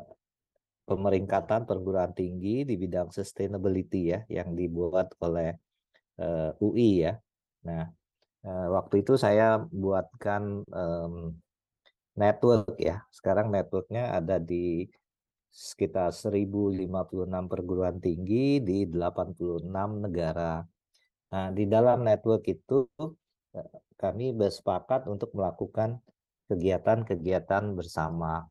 pemeringkatan 0.89 1.69
perguruan 1.69 2.17
tinggi 2.17 2.65
di 2.65 2.75
bidang 2.81 3.13
sustainability 3.13 4.17
ya, 4.17 4.21
yang 4.33 4.57
dibuat 4.57 5.13
oleh 5.21 5.53
uh, 6.21 6.57
UI 6.65 7.05
ya. 7.05 7.15
Nah, 7.69 7.85
waktu 8.49 9.05
itu 9.05 9.21
saya 9.21 9.61
buatkan 9.61 10.65
network 12.17 12.81
ya. 12.81 13.05
Sekarang 13.13 13.53
networknya 13.53 14.17
ada 14.17 14.41
di 14.41 14.89
sekitar 15.49 16.13
1056 16.13 17.51
perguruan 17.51 17.97
tinggi 17.99 18.63
di 18.63 18.85
86 18.85 19.65
negara. 20.05 20.63
Nah, 21.29 21.49
di 21.53 21.65
dalam 21.69 22.05
network 22.05 22.45
itu 22.49 22.89
eh, 23.57 23.71
kami 23.99 24.33
bersepakat 24.33 25.11
untuk 25.11 25.35
melakukan 25.35 25.99
kegiatan-kegiatan 26.49 27.77
bersama. 27.77 28.47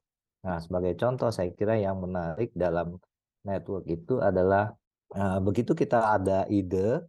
Nah, 0.46 0.58
sebagai 0.62 0.94
contoh 1.00 1.32
saya 1.34 1.50
kira 1.56 1.80
yang 1.80 1.98
menarik 2.04 2.54
dalam 2.54 3.00
network 3.48 3.88
itu 3.90 4.20
adalah 4.22 4.76
uh, 5.16 5.40
begitu 5.42 5.74
kita 5.74 6.14
ada 6.14 6.46
ide 6.52 7.02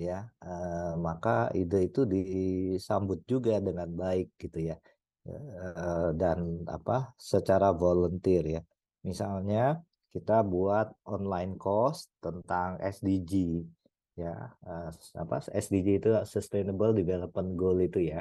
ya, 0.00 0.24
uh, 0.40 0.96
maka 0.96 1.50
ide 1.52 1.90
itu 1.90 2.08
disambut 2.08 3.26
juga 3.28 3.60
dengan 3.60 3.90
baik 3.90 4.38
gitu 4.40 4.72
ya. 4.72 4.76
Uh, 5.20 6.16
dan 6.16 6.64
apa 6.64 7.12
secara 7.20 7.76
volunteer 7.76 8.56
ya 8.56 8.62
Misalnya 9.00 9.80
kita 10.12 10.44
buat 10.44 10.92
online 11.08 11.56
course 11.56 12.10
tentang 12.20 12.76
SDG 12.82 13.64
ya 14.18 14.50
uh, 14.66 14.90
apa 15.16 15.36
SDG 15.50 16.02
itu 16.02 16.10
Sustainable 16.26 16.92
Development 16.96 17.50
Goal 17.54 17.86
itu 17.86 18.00
ya. 18.02 18.20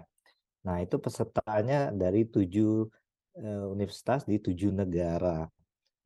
Nah 0.67 0.83
itu 0.83 0.99
pesertanya 0.99 1.89
dari 1.95 2.27
tujuh 2.27 2.87
uh, 3.39 3.65
universitas 3.71 4.27
di 4.27 4.37
tujuh 4.37 4.71
negara. 4.75 5.47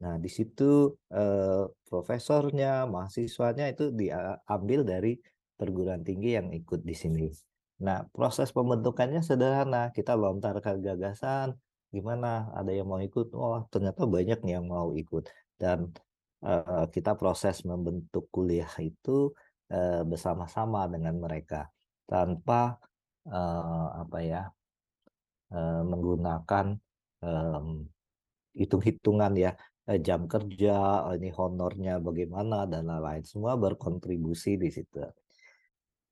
Nah 0.03 0.15
di 0.19 0.29
situ 0.29 0.93
uh, 1.13 1.63
profesornya, 1.87 2.85
mahasiswanya 2.87 3.71
itu 3.71 3.91
diambil 3.91 4.83
dari 4.83 5.17
perguruan 5.55 6.01
tinggi 6.03 6.35
yang 6.37 6.49
ikut 6.51 6.81
di 6.83 6.95
sini. 6.95 7.27
Nah 7.85 8.05
proses 8.11 8.49
pembentukannya 8.51 9.21
sederhana, 9.23 9.89
kita 9.95 10.13
lontarkan 10.13 10.83
gagasan, 10.83 11.55
gimana 11.93 12.49
ada 12.57 12.73
yang 12.73 12.89
mau 12.89 12.97
ikut 12.97 13.29
oh 13.37 13.69
ternyata 13.69 14.09
banyak 14.09 14.41
yang 14.49 14.65
mau 14.65 14.97
ikut 14.97 15.29
dan 15.61 15.93
uh, 16.41 16.89
kita 16.89 17.13
proses 17.13 17.61
membentuk 17.61 18.33
kuliah 18.33 18.73
itu 18.81 19.29
uh, 19.73 20.01
bersama-sama 20.05 20.85
dengan 20.85 21.17
mereka 21.17 21.67
tanpa 22.05 22.77
uh, 23.25 23.87
apa 24.05 24.17
ya 24.21 24.41
uh, 25.51 25.83
menggunakan 25.83 26.77
hitung-hitungan 28.51 29.31
ya 29.39 29.55
jam 30.03 30.27
kerja 30.27 31.07
ini 31.15 31.31
honornya 31.31 32.03
bagaimana 32.03 32.67
dan 32.67 32.91
lain-lain. 32.91 33.23
Semua 33.23 33.55
berkontribusi 33.55 34.59
di 34.59 34.67
situ. 34.67 34.99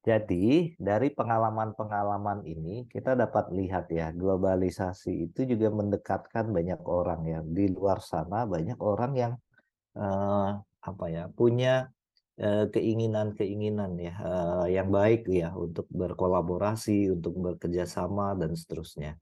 Jadi 0.01 0.73
dari 0.81 1.13
pengalaman-pengalaman 1.13 2.41
ini 2.49 2.89
kita 2.89 3.13
dapat 3.13 3.53
lihat 3.53 3.85
ya 3.93 4.09
globalisasi 4.09 5.29
itu 5.29 5.45
juga 5.45 5.69
mendekatkan 5.69 6.49
banyak 6.49 6.81
orang 6.81 7.21
ya. 7.29 7.39
Di 7.45 7.69
luar 7.69 8.01
sana 8.01 8.49
banyak 8.49 8.81
orang 8.81 9.11
yang 9.13 9.33
eh, 9.93 10.49
apa 10.81 11.05
ya 11.05 11.29
punya 11.29 11.85
eh, 11.85 12.00
keinginan-keinginan 12.41 13.91
ya 14.01 14.15
eh, 14.17 14.65
yang 14.81 14.89
baik 14.89 15.29
ya 15.29 15.53
untuk 15.53 15.85
berkolaborasi 15.93 17.13
untuk 17.13 17.37
bekerja 17.37 17.85
sama 17.85 18.33
dan 18.33 18.57
seterusnya. 18.57 19.13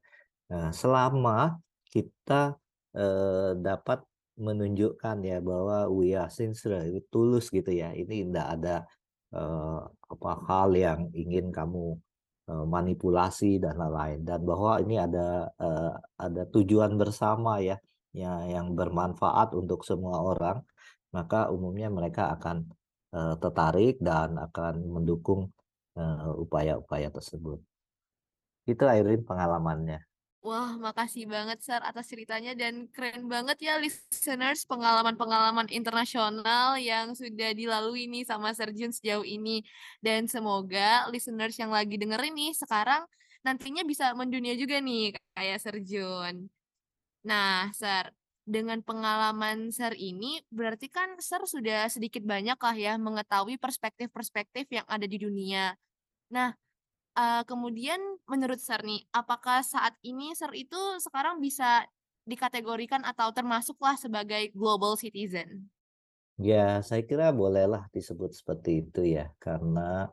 Nah, 0.48 0.72
selama 0.72 1.60
kita 1.92 2.56
eh, 2.96 3.52
dapat 3.60 4.00
menunjukkan 4.40 5.16
ya 5.20 5.38
bahwa 5.44 5.92
we 5.92 6.16
are 6.16 6.32
sincere 6.32 6.88
tulus 7.12 7.52
gitu 7.52 7.68
ya 7.68 7.92
ini 7.92 8.24
tidak 8.24 8.48
ada 8.56 8.76
apa 10.10 10.32
hal 10.48 10.74
yang 10.74 11.06
ingin 11.14 11.52
kamu 11.54 11.94
manipulasi 12.48 13.62
dan 13.62 13.78
lain-lain 13.78 14.26
dan 14.26 14.40
bahwa 14.42 14.80
ini 14.82 14.96
ada 14.96 15.52
ada 16.18 16.42
tujuan 16.50 16.96
bersama 16.98 17.60
ya 17.62 17.76
ya 18.16 18.42
yang 18.48 18.74
bermanfaat 18.74 19.54
untuk 19.54 19.86
semua 19.86 20.18
orang 20.18 20.64
maka 21.14 21.52
umumnya 21.52 21.92
mereka 21.92 22.34
akan 22.34 22.66
uh, 23.14 23.34
tertarik 23.38 23.98
dan 24.00 24.38
akan 24.38 24.86
mendukung 24.90 25.50
upaya-upaya 26.40 27.10
uh, 27.10 27.14
tersebut. 27.14 27.58
Itu 28.64 28.86
Airin 28.86 29.26
pengalamannya. 29.26 30.00
Wah, 30.40 30.72
makasih 30.80 31.28
banget 31.28 31.60
Sar 31.60 31.84
atas 31.84 32.08
ceritanya 32.08 32.56
dan 32.56 32.88
keren 32.96 33.28
banget 33.28 33.60
ya 33.60 33.76
listeners 33.76 34.64
pengalaman-pengalaman 34.64 35.68
internasional 35.68 36.80
yang 36.80 37.12
sudah 37.12 37.52
dilalui 37.52 38.08
nih 38.08 38.24
sama 38.24 38.48
Serjun 38.56 38.88
sejauh 38.88 39.26
ini. 39.26 39.60
Dan 40.00 40.24
semoga 40.32 41.04
listeners 41.12 41.60
yang 41.60 41.68
lagi 41.68 42.00
dengerin 42.00 42.32
nih 42.32 42.56
sekarang 42.56 43.04
nantinya 43.44 43.84
bisa 43.84 44.16
mendunia 44.16 44.56
juga 44.56 44.80
nih 44.80 45.12
kayak 45.36 45.60
Serjun. 45.60 46.48
Nah, 47.20 47.68
Sar, 47.76 48.08
dengan 48.50 48.82
pengalaman 48.82 49.70
Sar 49.70 49.94
ini 49.94 50.42
berarti 50.50 50.90
kan 50.90 51.14
Sar 51.22 51.46
sudah 51.46 51.86
sedikit 51.86 52.26
banyak 52.26 52.58
lah 52.58 52.74
ya 52.74 52.98
mengetahui 52.98 53.62
perspektif-perspektif 53.62 54.66
yang 54.74 54.86
ada 54.90 55.06
di 55.06 55.22
dunia. 55.22 55.78
Nah, 56.34 56.58
Uh, 57.10 57.42
kemudian 57.42 57.98
menurut 58.30 58.62
Sir 58.62 58.78
nih, 58.86 59.02
apakah 59.10 59.66
saat 59.66 59.98
ini 60.06 60.30
Sir 60.38 60.54
itu 60.54 60.78
sekarang 61.02 61.42
bisa 61.42 61.82
dikategorikan 62.22 63.02
atau 63.02 63.34
termasuklah 63.34 63.98
sebagai 63.98 64.54
global 64.54 64.94
citizen? 64.94 65.66
Ya, 66.38 66.78
saya 66.86 67.02
kira 67.02 67.34
bolehlah 67.34 67.90
disebut 67.90 68.30
seperti 68.30 68.86
itu 68.86 69.02
ya, 69.18 69.26
karena 69.42 70.06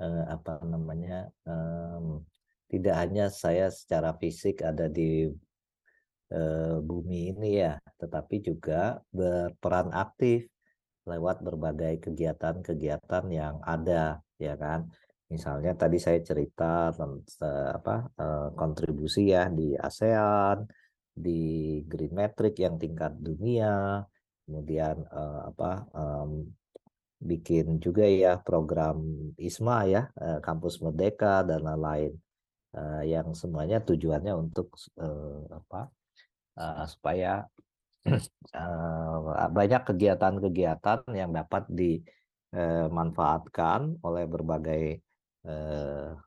uh, 0.00 0.24
apa 0.32 0.64
namanya 0.64 1.28
um, 1.44 2.24
tidak 2.72 2.96
hanya 2.96 3.28
saya 3.28 3.68
secara 3.68 4.16
fisik 4.16 4.64
ada 4.64 4.88
di 4.88 5.28
bumi 6.84 7.32
ini 7.32 7.64
ya, 7.64 7.80
tetapi 7.96 8.44
juga 8.44 9.00
berperan 9.08 9.88
aktif 9.96 10.44
lewat 11.08 11.40
berbagai 11.40 12.04
kegiatan-kegiatan 12.04 13.24
yang 13.32 13.56
ada, 13.64 14.20
ya 14.36 14.54
kan? 14.60 14.84
Misalnya 15.28 15.76
tadi 15.76 16.00
saya 16.00 16.20
cerita 16.24 16.88
tentang 16.92 17.20
apa 17.76 17.94
eh, 18.16 18.48
kontribusi 18.56 19.32
ya 19.32 19.52
di 19.52 19.76
ASEAN, 19.76 20.64
di 21.12 21.80
Green 21.84 22.16
Metric 22.16 22.56
yang 22.64 22.80
tingkat 22.80 23.12
dunia, 23.20 24.00
kemudian 24.48 25.04
eh, 25.04 25.40
apa 25.52 25.70
bikin 27.18 27.82
juga 27.82 28.06
ya 28.06 28.38
program 28.40 29.02
ISMA 29.36 29.78
ya 29.90 30.02
eh, 30.16 30.40
kampus 30.40 30.80
Merdeka 30.84 31.44
dan 31.44 31.64
lain-lain. 31.64 32.12
Yang 33.02 33.42
semuanya 33.42 33.80
tujuannya 33.80 34.32
untuk 34.38 34.76
apa 35.50 35.88
supaya 36.90 37.46
banyak 39.52 39.84
kegiatan-kegiatan 39.84 41.04
yang 41.14 41.30
dapat 41.30 41.70
dimanfaatkan 41.70 44.02
oleh 44.02 44.26
berbagai 44.26 44.98
uh, 45.44 46.18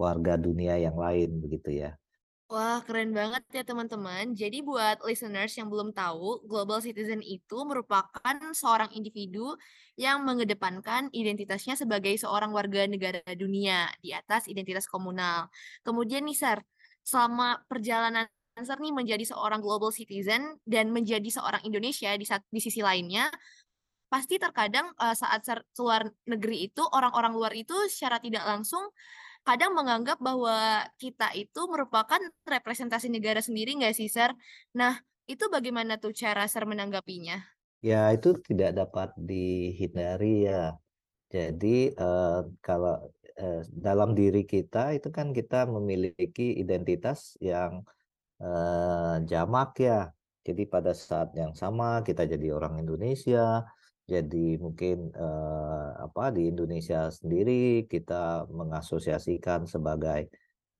warga 0.00 0.40
dunia 0.40 0.80
yang 0.80 0.96
lain 0.96 1.44
begitu 1.44 1.84
ya. 1.84 1.92
Wah, 2.50 2.82
keren 2.82 3.14
banget 3.14 3.46
ya 3.54 3.62
teman-teman. 3.62 4.34
Jadi 4.34 4.58
buat 4.58 4.98
listeners 5.06 5.54
yang 5.54 5.70
belum 5.70 5.94
tahu, 5.94 6.50
global 6.50 6.82
citizen 6.82 7.22
itu 7.22 7.62
merupakan 7.62 8.34
seorang 8.50 8.90
individu 8.90 9.54
yang 9.94 10.26
mengedepankan 10.26 11.14
identitasnya 11.14 11.78
sebagai 11.78 12.10
seorang 12.18 12.50
warga 12.50 12.90
negara 12.90 13.22
dunia 13.38 13.86
di 14.02 14.10
atas 14.10 14.50
identitas 14.50 14.90
komunal. 14.90 15.46
Kemudian 15.86 16.26
nih, 16.26 16.34
Sir, 16.34 16.58
selama 17.06 17.62
perjalanan 17.70 18.26
Sir 18.58 18.76
nih 18.76 18.92
menjadi 18.92 19.24
seorang 19.24 19.64
global 19.64 19.88
citizen 19.94 20.58
dan 20.66 20.92
menjadi 20.92 21.26
seorang 21.30 21.64
Indonesia 21.64 22.12
di, 22.18 22.26
di 22.26 22.60
sisi 22.60 22.84
lainnya, 22.84 23.30
pasti 24.10 24.36
terkadang 24.36 24.90
uh, 24.98 25.14
saat 25.14 25.46
keluar 25.72 26.10
negeri 26.26 26.68
itu 26.68 26.82
orang-orang 26.82 27.32
luar 27.32 27.52
itu 27.54 27.72
secara 27.86 28.18
tidak 28.18 28.42
langsung 28.42 28.82
kadang 29.40 29.72
menganggap 29.72 30.20
bahwa 30.20 30.84
kita 31.00 31.32
itu 31.32 31.60
merupakan 31.70 32.20
representasi 32.44 33.08
negara 33.08 33.40
sendiri 33.40 33.72
nggak 33.80 33.96
sih, 33.96 34.10
Sir? 34.12 34.34
Nah, 34.76 35.00
itu 35.24 35.48
bagaimana 35.48 35.96
tuh 35.96 36.12
cara 36.12 36.44
Sir 36.44 36.68
menanggapinya? 36.68 37.40
Ya, 37.80 38.12
itu 38.12 38.36
tidak 38.44 38.76
dapat 38.76 39.16
dihindari 39.16 40.44
ya. 40.44 40.76
Jadi 41.32 41.96
eh, 41.96 42.40
kalau 42.60 42.94
eh, 43.38 43.62
dalam 43.72 44.12
diri 44.12 44.44
kita 44.44 44.92
itu 44.92 45.08
kan 45.08 45.32
kita 45.32 45.64
memiliki 45.64 46.60
identitas 46.60 47.40
yang 47.40 47.86
eh, 48.40 49.14
jamak 49.30 49.70
ya. 49.80 50.10
Jadi 50.40 50.62
pada 50.64 50.92
saat 50.96 51.36
yang 51.36 51.52
sama 51.52 52.00
kita 52.00 52.24
jadi 52.24 52.56
orang 52.56 52.80
Indonesia, 52.80 53.64
jadi 54.10 54.58
mungkin 54.58 55.14
eh, 55.14 55.90
apa 56.06 56.34
di 56.34 56.50
Indonesia 56.50 57.06
sendiri 57.14 57.86
kita 57.86 58.50
mengasosiasikan 58.50 59.70
sebagai 59.70 60.26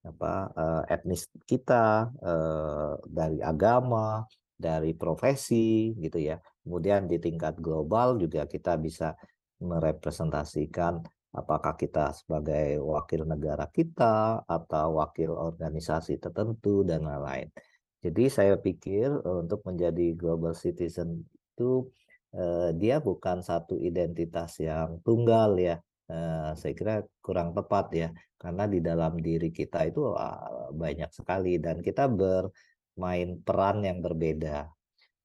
apa 0.03 0.33
eh, 0.57 0.83
etnis 0.97 1.29
kita 1.47 2.11
eh, 2.19 2.93
dari 3.07 3.39
agama, 3.45 4.25
dari 4.57 4.93
profesi 4.97 5.95
gitu 6.01 6.19
ya. 6.19 6.37
Kemudian 6.65 7.07
di 7.07 7.17
tingkat 7.23 7.57
global 7.63 8.19
juga 8.19 8.45
kita 8.51 8.75
bisa 8.81 9.15
merepresentasikan 9.61 11.01
apakah 11.31 11.79
kita 11.79 12.11
sebagai 12.17 12.83
wakil 12.83 13.23
negara 13.27 13.71
kita 13.71 14.43
atau 14.47 14.99
wakil 14.99 15.31
organisasi 15.35 16.19
tertentu 16.19 16.83
dan 16.83 17.07
lain-lain. 17.07 17.49
Jadi 18.01 18.25
saya 18.33 18.55
pikir 18.57 19.09
eh, 19.13 19.39
untuk 19.45 19.61
menjadi 19.69 20.17
global 20.17 20.57
citizen 20.57 21.25
itu 21.55 21.87
eh, 22.35 22.71
dia 22.75 22.99
bukan 22.99 23.45
satu 23.45 23.79
identitas 23.79 24.59
yang 24.59 24.99
tunggal 25.07 25.55
ya. 25.61 25.77
Eh, 26.11 26.51
saya 26.59 26.73
kira 26.75 26.95
kurang 27.23 27.55
tepat 27.55 27.87
ya 27.95 28.09
karena 28.41 28.65
di 28.65 28.81
dalam 28.81 29.21
diri 29.21 29.53
kita 29.53 29.85
itu 29.85 30.17
uh, 30.17 30.73
banyak 30.73 31.13
sekali 31.13 31.61
dan 31.61 31.85
kita 31.85 32.09
bermain 32.09 33.37
peran 33.45 33.85
yang 33.85 34.01
berbeda. 34.01 34.65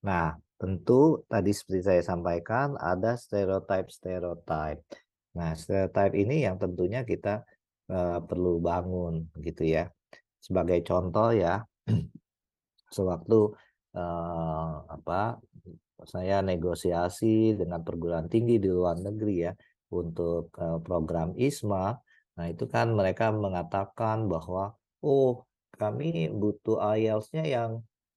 Nah, 0.03 0.35
tentu 0.59 1.23
tadi 1.31 1.55
seperti 1.55 1.81
saya 1.87 2.01
sampaikan 2.03 2.75
ada 2.75 3.15
stereotype-stereotype. 3.15 4.83
Nah, 5.35 5.51
stereotype 5.53 6.15
ini 6.15 6.47
yang 6.47 6.55
tentunya 6.55 7.03
kita 7.03 7.43
uh, 7.91 8.19
perlu 8.23 8.63
bangun 8.63 9.27
gitu 9.43 9.67
ya. 9.67 9.91
Sebagai 10.39 10.79
contoh 10.87 11.35
ya, 11.35 11.61
sewaktu 12.95 13.51
uh, 13.95 14.73
apa 14.87 15.39
saya 16.05 16.43
negosiasi 16.45 17.57
dengan 17.57 17.81
perguruan 17.81 18.27
tinggi 18.27 18.61
di 18.61 18.69
luar 18.69 18.99
negeri 18.99 19.35
ya 19.47 19.53
untuk 19.91 20.51
uh, 20.59 20.79
program 20.79 21.35
ISMA. 21.35 21.95
Nah, 22.35 22.45
itu 22.51 22.67
kan 22.67 22.91
mereka 22.91 23.31
mengatakan 23.31 24.27
bahwa 24.27 24.75
oh, 25.03 25.43
kami 25.75 26.31
butuh 26.31 26.79
IELTS-nya 26.95 27.43
yang 27.47 27.71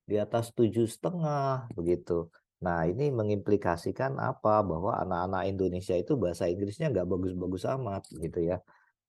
di 0.09 0.17
atas 0.17 0.55
tujuh 0.55 0.87
setengah 0.89 1.69
begitu. 1.75 2.31
Nah, 2.59 2.83
ini 2.91 3.15
mengimplikasikan 3.15 4.19
apa? 4.19 4.67
Bahwa 4.67 4.99
anak-anak 4.99 5.43
Indonesia 5.47 5.95
itu 5.95 6.19
bahasa 6.19 6.51
Inggrisnya 6.51 6.91
nggak 6.91 7.07
bagus-bagus 7.07 7.63
amat 7.79 8.03
gitu 8.11 8.39
ya. 8.43 8.59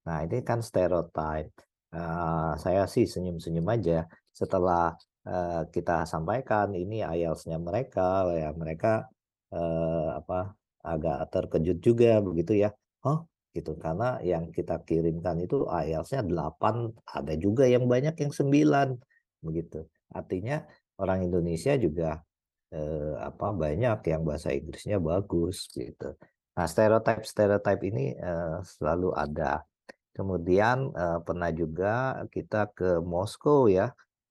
Nah, 0.06 0.22
ini 0.26 0.46
kan 0.46 0.62
stereotype. 0.62 1.50
Uh, 1.90 2.54
saya 2.62 2.86
sih 2.86 3.10
senyum-senyum 3.10 3.66
aja 3.66 4.06
setelah 4.30 4.94
uh, 5.26 5.66
kita 5.74 6.06
sampaikan 6.06 6.70
ini 6.78 7.02
IELTS-nya 7.02 7.58
mereka, 7.58 8.30
ya 8.30 8.54
mereka 8.54 9.10
uh, 9.50 10.22
apa 10.22 10.54
agak 10.86 11.34
terkejut 11.34 11.78
juga 11.82 12.22
begitu 12.22 12.54
ya. 12.62 12.70
Oh, 13.02 13.26
gitu 13.58 13.74
karena 13.82 14.22
yang 14.22 14.54
kita 14.54 14.86
kirimkan 14.86 15.42
itu 15.42 15.66
IELTS-nya 15.66 16.22
8, 16.22 16.94
ada 17.18 17.34
juga 17.34 17.66
yang 17.66 17.90
banyak 17.90 18.14
yang 18.22 18.30
9 18.30 18.94
begitu. 19.42 19.90
Artinya 20.14 20.62
orang 21.02 21.26
Indonesia 21.26 21.74
juga 21.74 22.22
eh, 22.74 23.14
apa 23.30 23.48
banyak 23.54 23.98
yang 24.12 24.22
bahasa 24.28 24.50
Inggrisnya 24.54 24.98
bagus 25.02 25.70
gitu. 25.74 26.14
Nah, 26.56 26.66
stereotip-stereotip 26.68 27.80
ini 27.90 28.14
eh, 28.18 28.58
selalu 28.64 29.10
ada. 29.16 29.64
Kemudian 30.16 30.78
eh, 30.94 31.20
pernah 31.24 31.50
juga 31.54 32.20
kita 32.28 32.70
ke 32.78 33.00
Moskow 33.02 33.72
ya 33.72 33.88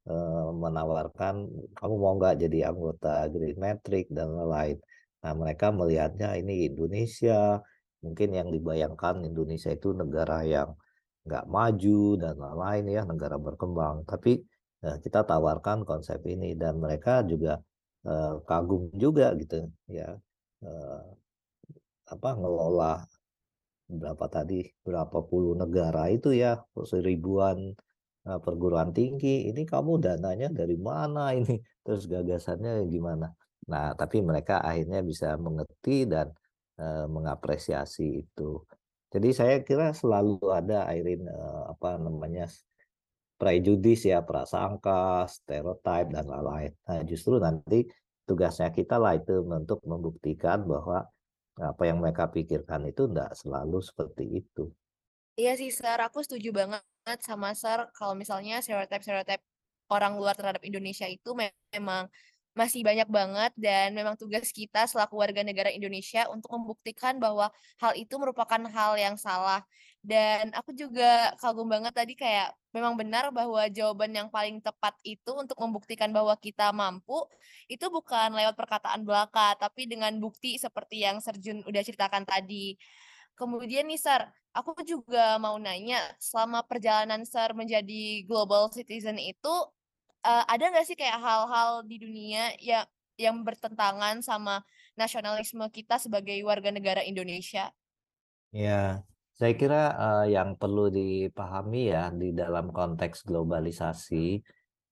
eh, 0.06 0.48
menawarkan 0.62 1.34
kamu 1.78 1.94
mau 1.98 2.14
nggak 2.18 2.36
jadi 2.44 2.58
anggota 2.70 3.26
Green 3.32 3.58
Metric 3.58 4.06
dan 4.12 4.28
lain-lain. 4.36 4.78
Nah, 5.18 5.32
mereka 5.34 5.74
melihatnya 5.74 6.38
ini 6.38 6.70
Indonesia, 6.70 7.58
mungkin 8.04 8.28
yang 8.38 8.48
dibayangkan 8.54 9.26
Indonesia 9.26 9.74
itu 9.74 9.90
negara 9.90 10.46
yang 10.46 10.78
nggak 11.26 11.44
maju 11.50 12.00
dan 12.22 12.34
lain-lain 12.38 12.84
ya, 12.96 13.02
negara 13.02 13.36
berkembang. 13.40 14.06
Tapi 14.06 14.38
eh, 14.86 14.96
kita 15.02 15.26
tawarkan 15.26 15.82
konsep 15.82 16.22
ini 16.28 16.54
dan 16.54 16.78
mereka 16.78 17.26
juga 17.26 17.58
eh, 18.10 18.34
kagum 18.48 18.82
juga 19.02 19.26
gitu 19.40 19.54
ya, 19.98 20.08
eh, 20.64 21.00
apa 22.14 22.30
ngelola 22.40 23.04
berapa 23.88 24.26
tadi 24.28 24.68
berapa 24.86 25.18
puluh 25.30 25.52
negara 25.62 26.12
itu 26.12 26.28
ya 26.42 26.60
seribuan 26.92 27.58
eh, 28.28 28.40
perguruan 28.44 28.90
tinggi. 28.96 29.48
Ini 29.50 29.62
kamu 29.72 29.92
dananya 30.04 30.48
dari 30.52 30.76
mana 30.88 31.32
ini? 31.38 31.56
Terus 31.84 32.04
gagasannya 32.12 32.72
gimana? 32.94 33.26
Nah, 33.68 33.92
tapi 34.00 34.24
mereka 34.24 34.64
akhirnya 34.64 35.04
bisa 35.04 35.36
mengerti 35.36 36.08
dan 36.08 36.32
uh, 36.80 37.06
mengapresiasi 37.10 38.24
itu. 38.24 38.64
Jadi 39.12 39.28
saya 39.32 39.54
kira 39.64 39.92
selalu 39.92 40.40
ada 40.52 40.88
Airin 40.88 41.24
uh, 41.28 41.72
apa 41.72 42.00
namanya 42.00 42.48
prejudis 43.38 44.10
ya, 44.10 44.20
prasangka, 44.26 45.24
stereotip 45.30 46.10
dan 46.10 46.26
lain-lain. 46.26 46.74
Nah, 46.84 47.00
justru 47.06 47.38
nanti 47.38 47.86
tugasnya 48.26 48.68
kita 48.74 48.98
lah 48.98 49.16
itu 49.16 49.40
untuk 49.46 49.80
membuktikan 49.86 50.66
bahwa 50.66 51.06
apa 51.58 51.82
yang 51.86 51.98
mereka 51.98 52.30
pikirkan 52.30 52.90
itu 52.90 53.06
tidak 53.10 53.34
selalu 53.34 53.78
seperti 53.82 54.44
itu. 54.44 54.70
Iya 55.38 55.54
sih, 55.54 55.70
Sar. 55.70 56.02
Aku 56.02 56.22
setuju 56.22 56.50
banget 56.50 56.82
sama 57.22 57.54
Sar 57.54 57.88
kalau 57.94 58.18
misalnya 58.18 58.58
stereotip-stereotip 58.58 59.38
orang 59.88 60.18
luar 60.18 60.34
terhadap 60.34 60.62
Indonesia 60.66 61.06
itu 61.08 61.32
memang 61.72 62.10
masih 62.58 62.82
banyak 62.82 63.06
banget 63.06 63.54
dan 63.54 63.94
memang 63.94 64.18
tugas 64.18 64.50
kita 64.50 64.90
selaku 64.90 65.14
warga 65.14 65.46
negara 65.46 65.70
Indonesia 65.70 66.26
untuk 66.26 66.58
membuktikan 66.58 67.22
bahwa 67.22 67.54
hal 67.78 67.94
itu 67.94 68.18
merupakan 68.18 68.58
hal 68.66 68.98
yang 68.98 69.14
salah. 69.14 69.62
Dan 70.08 70.56
aku 70.56 70.72
juga 70.72 71.36
kagum 71.36 71.68
banget 71.68 71.92
tadi 71.92 72.16
kayak 72.16 72.56
memang 72.72 72.96
benar 72.96 73.28
bahwa 73.28 73.60
jawaban 73.68 74.08
yang 74.08 74.32
paling 74.32 74.56
tepat 74.64 74.96
itu 75.04 75.36
untuk 75.36 75.60
membuktikan 75.60 76.08
bahwa 76.16 76.32
kita 76.40 76.72
mampu 76.72 77.28
itu 77.68 77.84
bukan 77.92 78.32
lewat 78.32 78.56
perkataan 78.56 79.04
belaka 79.04 79.52
tapi 79.60 79.84
dengan 79.84 80.16
bukti 80.16 80.56
seperti 80.56 81.04
yang 81.04 81.20
Serjun 81.20 81.60
udah 81.68 81.82
ceritakan 81.84 82.24
tadi. 82.24 82.80
Kemudian 83.36 83.84
nih 83.84 84.00
Sar, 84.00 84.32
aku 84.56 84.80
juga 84.80 85.36
mau 85.36 85.60
nanya 85.60 86.00
selama 86.16 86.64
perjalanan 86.64 87.28
Sar 87.28 87.52
menjadi 87.52 88.24
global 88.24 88.72
citizen 88.72 89.20
itu 89.20 89.54
uh, 90.24 90.44
ada 90.48 90.72
nggak 90.72 90.88
sih 90.88 90.96
kayak 90.96 91.20
hal-hal 91.20 91.84
di 91.84 92.00
dunia 92.00 92.56
yang 92.64 92.88
yang 93.20 93.36
bertentangan 93.44 94.24
sama 94.24 94.64
nasionalisme 94.96 95.68
kita 95.68 96.00
sebagai 96.00 96.40
warga 96.48 96.72
negara 96.72 97.04
Indonesia? 97.04 97.68
Ya, 98.48 99.04
saya 99.38 99.54
kira 99.54 99.82
uh, 99.94 100.26
yang 100.26 100.58
perlu 100.58 100.90
dipahami 100.90 101.94
ya 101.94 102.10
di 102.10 102.34
dalam 102.34 102.74
konteks 102.74 103.22
globalisasi, 103.22 104.42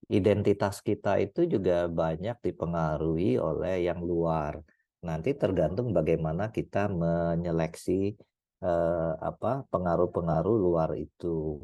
identitas 0.06 0.78
kita 0.87 1.18
itu 1.18 1.50
juga 1.50 1.90
banyak 1.90 2.38
dipengaruhi 2.46 3.42
oleh 3.42 3.90
yang 3.90 3.98
luar. 3.98 4.62
Nanti 5.02 5.35
tergantung 5.35 5.90
bagaimana 5.90 6.54
kita 6.54 6.87
menyeleksi 6.87 8.14
uh, 8.62 9.18
apa 9.18 9.66
pengaruh-pengaruh 9.66 10.56
luar 10.62 10.94
itu. 10.94 11.59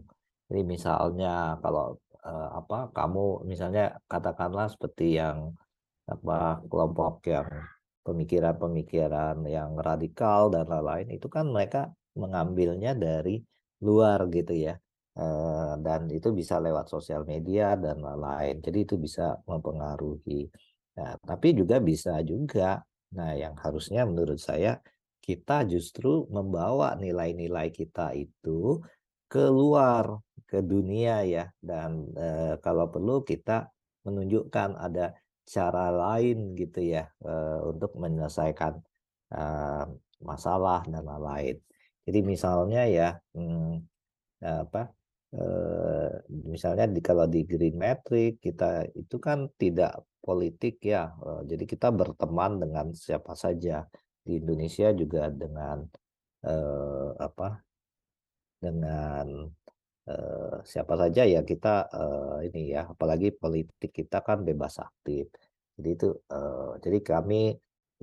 Jadi 0.51 0.63
misalnya 0.67 1.63
kalau 1.63 2.03
uh, 2.27 2.49
apa 2.67 2.91
kamu 2.91 3.47
misalnya 3.47 3.95
katakanlah 4.11 4.67
seperti 4.67 5.23
yang 5.23 5.55
apa 6.11 6.59
kelompok 6.67 7.31
yang 7.31 7.47
pemikiran-pemikiran 8.03 9.39
yang 9.47 9.79
radikal 9.79 10.51
dan 10.51 10.67
lain-lain 10.67 11.15
itu 11.15 11.31
kan 11.31 11.47
mereka 11.47 11.95
mengambilnya 12.19 12.93
dari 12.97 13.41
luar 13.83 14.31
gitu 14.31 14.55
ya 14.55 14.75
dan 15.85 16.09
itu 16.09 16.33
bisa 16.33 16.57
lewat 16.57 16.89
sosial 16.89 17.29
media 17.29 17.77
dan 17.77 18.01
lain-lain 18.01 18.65
jadi 18.65 18.79
itu 18.89 18.97
bisa 18.97 19.37
mempengaruhi 19.45 20.49
nah, 20.97 21.21
tapi 21.21 21.53
juga 21.53 21.85
bisa 21.85 22.17
juga 22.25 22.81
nah 23.13 23.37
yang 23.37 23.53
harusnya 23.61 24.09
menurut 24.09 24.41
saya 24.41 24.81
kita 25.23 25.63
justru 25.71 26.27
membawa 26.33 26.99
nilai-nilai 26.99 27.71
kita 27.71 28.11
itu 28.17 28.83
keluar 29.31 30.19
ke 30.45 30.61
dunia 30.61 31.25
ya 31.25 31.45
dan 31.63 32.05
e, 32.13 32.59
kalau 32.61 32.91
perlu 32.91 33.25
kita 33.25 33.71
menunjukkan 34.05 34.77
ada 34.77 35.15
cara 35.47 35.89
lain 35.89 36.59
gitu 36.59 36.83
ya 36.83 37.09
e, 37.23 37.33
untuk 37.65 37.97
menyelesaikan 37.97 38.77
e, 39.33 39.43
masalah 40.21 40.85
dan 40.85 41.07
lain-lain. 41.07 41.57
Jadi 42.07 42.19
misalnya 42.33 42.83
ya 42.91 43.09
hmm, 43.35 43.79
apa 44.43 44.91
eh, 45.39 46.11
misalnya 46.53 46.85
di 46.91 47.01
kalau 47.09 47.27
di 47.35 47.41
Green 47.51 47.77
Metric 47.79 48.43
kita 48.43 48.91
itu 49.01 49.17
kan 49.27 49.39
tidak 49.63 50.03
politik 50.23 50.75
ya, 50.83 51.11
eh, 51.27 51.43
jadi 51.51 51.65
kita 51.73 51.89
berteman 51.95 52.53
dengan 52.63 52.87
siapa 52.95 53.33
saja. 53.35 53.87
Di 54.23 54.39
Indonesia 54.39 54.89
juga 54.95 55.27
dengan 55.35 55.83
eh, 56.47 57.11
apa 57.19 57.49
dengan 58.63 59.27
eh, 60.11 60.57
siapa 60.63 60.95
saja 61.03 61.23
ya 61.27 61.41
kita 61.51 61.75
eh, 61.91 62.37
ini 62.51 62.61
ya 62.75 62.87
apalagi 62.93 63.35
politik 63.35 63.91
kita 63.91 64.23
kan 64.27 64.39
bebas 64.49 64.79
aktif. 64.79 65.27
Jadi 65.79 65.89
itu 65.97 66.09
eh, 66.31 66.71
jadi 66.85 66.99
kami 67.03 67.43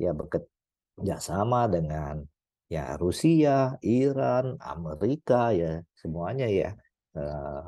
ya 0.03 0.11
bekerja 0.15 1.15
sama 1.23 1.67
dengan 1.71 2.23
ya 2.69 2.95
Rusia, 3.01 3.75
Iran, 3.81 4.55
Amerika 4.61 5.49
ya 5.51 5.81
semuanya 5.97 6.45
ya 6.45 6.71
eh, 7.17 7.65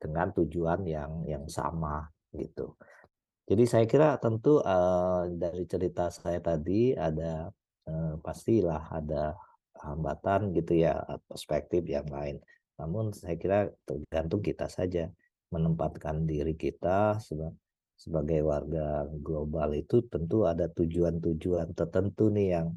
dengan 0.00 0.32
tujuan 0.32 0.88
yang 0.88 1.28
yang 1.28 1.44
sama 1.46 2.08
gitu. 2.32 2.74
Jadi 3.44 3.64
saya 3.66 3.84
kira 3.84 4.14
tentu 4.22 4.62
uh, 4.62 5.26
dari 5.26 5.66
cerita 5.66 6.06
saya 6.06 6.38
tadi 6.38 6.94
ada 6.94 7.50
uh, 7.90 8.14
pastilah 8.22 8.94
ada 8.94 9.34
hambatan 9.74 10.54
gitu 10.54 10.86
ya 10.86 11.02
perspektif 11.26 11.82
yang 11.90 12.06
lain. 12.06 12.38
Namun 12.78 13.10
saya 13.10 13.34
kira 13.34 13.66
tergantung 13.82 14.40
kita 14.40 14.70
saja 14.70 15.10
menempatkan 15.50 16.24
diri 16.30 16.54
kita 16.54 17.18
sebagai 17.98 18.40
warga 18.46 19.04
global 19.18 19.74
itu 19.74 20.06
tentu 20.06 20.46
ada 20.46 20.70
tujuan-tujuan 20.70 21.74
tertentu 21.74 22.30
nih 22.30 22.54
yang 22.54 22.68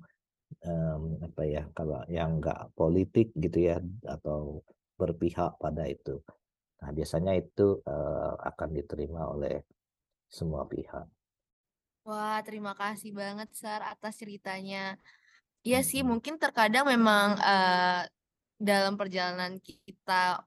um, 0.62 1.18
apa 1.24 1.42
ya 1.48 1.63
kalau 1.74 2.06
yang 2.12 2.38
enggak 2.38 2.70
politik 2.78 3.34
gitu 3.34 3.74
ya 3.74 3.82
atau 4.06 4.62
berpihak 5.00 5.58
pada 5.58 5.89
itu. 5.89 6.22
Nah 6.84 6.89
biasanya 6.94 7.34
itu 7.34 7.82
uh, 7.88 8.36
akan 8.39 8.70
diterima 8.76 9.32
oleh 9.32 9.66
semua 10.30 10.66
pihak. 10.70 11.08
Wah, 12.04 12.44
terima 12.44 12.76
kasih 12.76 13.16
banget 13.16 13.48
Sar 13.56 13.80
atas 13.80 14.20
ceritanya. 14.20 15.00
Iya 15.63 15.80
sih, 15.80 16.04
mungkin 16.04 16.36
terkadang 16.36 16.92
memang 16.92 17.39
uh, 17.39 18.04
dalam 18.60 19.00
perjalanan 19.00 19.56
kita 19.63 20.44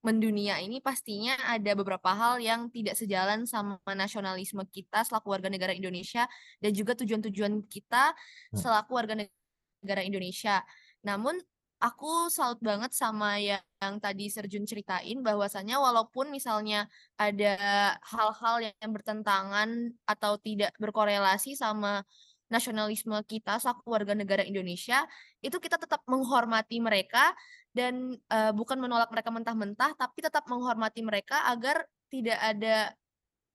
mendunia 0.00 0.56
ini 0.64 0.80
pastinya 0.80 1.36
ada 1.44 1.76
beberapa 1.76 2.08
hal 2.16 2.40
yang 2.40 2.72
tidak 2.72 2.96
sejalan 2.96 3.44
sama 3.44 3.76
nasionalisme 3.92 4.64
kita 4.72 5.04
selaku 5.04 5.28
warga 5.28 5.52
negara 5.52 5.76
Indonesia 5.76 6.24
dan 6.60 6.72
juga 6.72 6.96
tujuan-tujuan 6.96 7.68
kita 7.68 8.16
Hmm. 8.52 8.58
selaku 8.58 8.90
warga 8.96 9.14
negara 9.20 10.02
Indonesia. 10.04 10.64
Namun 11.04 11.36
aku 11.80 12.28
salut 12.32 12.60
banget 12.60 12.92
sama 12.92 13.40
yang, 13.40 13.62
yang 13.80 13.96
tadi 14.00 14.28
Serjun 14.28 14.68
ceritain 14.68 15.20
bahwasannya 15.24 15.76
walaupun 15.80 16.28
misalnya 16.32 16.88
ada 17.16 17.56
hal-hal 18.04 18.72
yang 18.80 18.90
bertentangan 18.92 19.96
atau 20.04 20.36
tidak 20.40 20.72
berkorelasi 20.76 21.56
sama 21.56 22.04
nasionalisme 22.50 23.14
kita 23.30 23.62
selaku 23.62 23.86
warga 23.94 24.12
negara 24.12 24.42
Indonesia, 24.42 25.06
itu 25.38 25.54
kita 25.62 25.78
tetap 25.78 26.02
menghormati 26.10 26.82
mereka 26.82 27.30
dan 27.70 28.18
uh, 28.30 28.50
bukan 28.50 28.78
menolak 28.82 29.10
mereka 29.14 29.30
mentah-mentah, 29.30 29.94
tapi 29.94 30.18
tetap 30.22 30.46
menghormati 30.50 31.00
mereka 31.06 31.46
agar 31.46 31.86
tidak 32.10 32.38
ada 32.42 32.90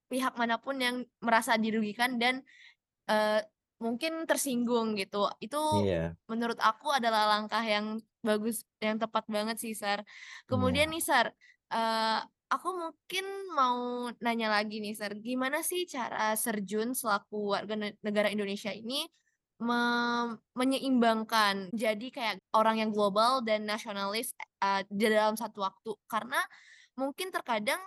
pihak 0.08 0.34
mana 0.40 0.56
pun 0.62 0.80
yang 0.80 1.04
merasa 1.20 1.60
dirugikan 1.60 2.16
dan 2.16 2.40
uh, 3.12 3.44
mungkin 3.84 4.24
tersinggung 4.24 4.96
gitu. 4.96 5.28
Itu 5.44 5.60
Iya. 5.84 6.16
menurut 6.32 6.56
aku 6.64 6.96
adalah 6.96 7.28
langkah 7.36 7.62
yang 7.62 8.00
bagus, 8.24 8.64
yang 8.80 8.96
tepat 8.96 9.28
banget 9.28 9.60
sih, 9.60 9.76
Sar. 9.76 10.02
Kemudian 10.48 10.88
Iya. 10.88 10.94
nih, 10.96 11.04
Sar, 11.04 11.28
uh, 11.76 12.20
aku 12.48 12.70
mungkin 12.72 13.26
mau 13.52 14.08
nanya 14.24 14.48
lagi 14.48 14.80
nih, 14.80 14.96
Sar. 14.96 15.12
Gimana 15.20 15.60
sih 15.60 15.84
cara 15.92 16.40
Serjun 16.40 16.96
selaku 16.96 17.52
warga 17.52 17.76
negara 18.00 18.32
Indonesia 18.32 18.72
ini 18.72 19.04
me 19.64 19.82
menyeimbangkan 20.56 21.72
jadi 21.72 22.08
kayak 22.12 22.36
orang 22.52 22.84
yang 22.84 22.92
global 22.92 23.40
dan 23.40 23.64
nasionalis 23.64 24.36
uh, 24.60 24.84
dalam 24.92 25.40
satu 25.40 25.64
waktu? 25.64 25.92
Karena 26.12 26.40
mungkin 27.00 27.32
terkadang 27.32 27.80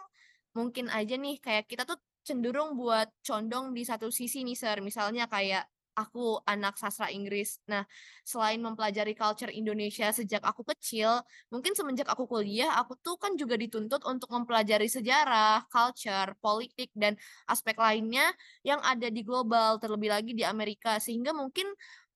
mungkin 0.57 0.89
aja 0.89 1.15
nih 1.15 1.39
kayak 1.39 1.69
kita 1.69 1.85
tuh 1.85 2.01
cenderung 2.25 2.77
buat 2.77 3.09
condong 3.25 3.73
di 3.73 3.89
satu 3.89 4.13
sisi 4.13 4.45
nih, 4.45 4.57
Sar. 4.57 4.85
Misalnya 4.85 5.25
kayak 5.29 5.65
aku 5.99 6.39
anak 6.47 6.79
sastra 6.79 7.11
Inggris. 7.11 7.59
Nah, 7.67 7.83
selain 8.23 8.63
mempelajari 8.63 9.19
culture 9.19 9.51
Indonesia 9.51 10.15
sejak 10.15 10.47
aku 10.47 10.63
kecil, 10.71 11.27
mungkin 11.51 11.75
semenjak 11.75 12.07
aku 12.07 12.31
kuliah, 12.31 12.71
aku 12.79 12.95
tuh 13.03 13.19
kan 13.19 13.35
juga 13.35 13.59
dituntut 13.59 14.07
untuk 14.07 14.31
mempelajari 14.31 14.87
sejarah, 14.87 15.67
culture, 15.67 16.39
politik, 16.39 16.95
dan 16.95 17.19
aspek 17.51 17.75
lainnya 17.75 18.31
yang 18.63 18.79
ada 18.87 19.11
di 19.11 19.27
global, 19.27 19.83
terlebih 19.83 20.15
lagi 20.15 20.33
di 20.39 20.47
Amerika. 20.47 21.03
Sehingga 21.03 21.35
mungkin 21.35 21.67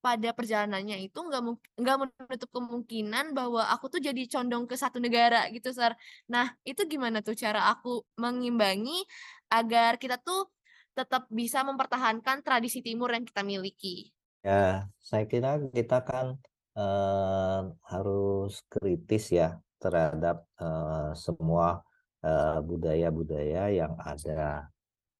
pada 0.03 0.35
perjalanannya 0.35 0.99
itu 1.07 1.15
nggak 1.79 1.97
menutup 2.19 2.49
kemungkinan 2.51 3.31
bahwa 3.31 3.63
aku 3.71 3.87
tuh 3.87 4.01
jadi 4.03 4.19
condong 4.27 4.67
ke 4.67 4.75
satu 4.75 4.99
negara 4.99 5.47
gitu, 5.55 5.71
Sar. 5.71 5.95
Nah, 6.27 6.51
itu 6.67 6.83
gimana 6.87 7.23
tuh 7.23 7.35
cara 7.39 7.71
aku 7.71 8.03
mengimbangi 8.19 8.99
agar 9.53 9.95
kita 10.01 10.19
tuh 10.19 10.49
tetap 10.93 11.25
bisa 11.29 11.65
mempertahankan 11.65 12.45
tradisi 12.45 12.79
timur 12.85 13.09
yang 13.11 13.25
kita 13.25 13.41
miliki. 13.41 14.13
Ya, 14.45 14.87
saya 15.01 15.25
kira 15.25 15.57
kita 15.73 16.05
kan 16.05 16.37
eh, 16.77 17.61
harus 17.89 18.61
kritis 18.69 19.33
ya 19.33 19.57
terhadap 19.81 20.45
eh, 20.61 21.11
semua 21.17 21.81
eh, 22.21 22.59
budaya-budaya 22.61 23.73
yang 23.73 23.93
ada. 23.99 24.69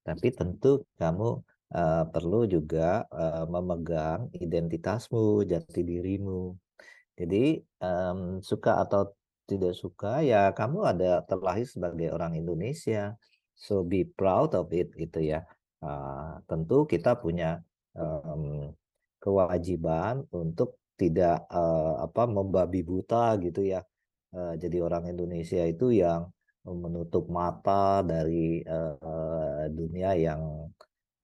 Tapi 0.03 0.27
tentu 0.35 0.85
kamu 0.99 1.41
eh, 1.73 2.05
perlu 2.13 2.45
juga 2.45 3.03
eh, 3.09 3.45
memegang 3.49 4.29
identitasmu, 4.35 5.43
jati 5.47 5.81
dirimu. 5.81 6.53
Jadi 7.13 7.61
em, 7.61 8.41
suka 8.41 8.81
atau 8.81 9.13
tidak 9.45 9.77
suka 9.77 10.25
ya 10.25 10.49
kamu 10.49 10.81
ada 10.81 11.21
terlahir 11.29 11.67
sebagai 11.69 12.09
orang 12.09 12.33
Indonesia. 12.33 13.13
So 13.53 13.85
be 13.85 14.01
proud 14.03 14.57
of 14.57 14.73
it 14.73 14.89
gitu 14.97 15.21
ya. 15.21 15.45
Tentu 16.47 16.77
kita 16.87 17.19
punya 17.19 17.59
um, 17.97 18.71
kewajiban 19.23 20.23
untuk 20.35 20.79
tidak 20.99 21.43
uh, 21.49 22.03
apa 22.05 22.23
membabi 22.27 22.83
buta 22.83 23.35
gitu 23.39 23.63
ya. 23.63 23.81
Uh, 24.33 24.53
jadi 24.57 24.81
orang 24.81 25.11
Indonesia 25.13 25.63
itu 25.63 25.93
yang 25.93 26.29
menutup 26.63 27.27
mata 27.27 27.99
dari 28.03 28.63
uh, 28.63 29.67
dunia 29.67 30.15
yang 30.15 30.71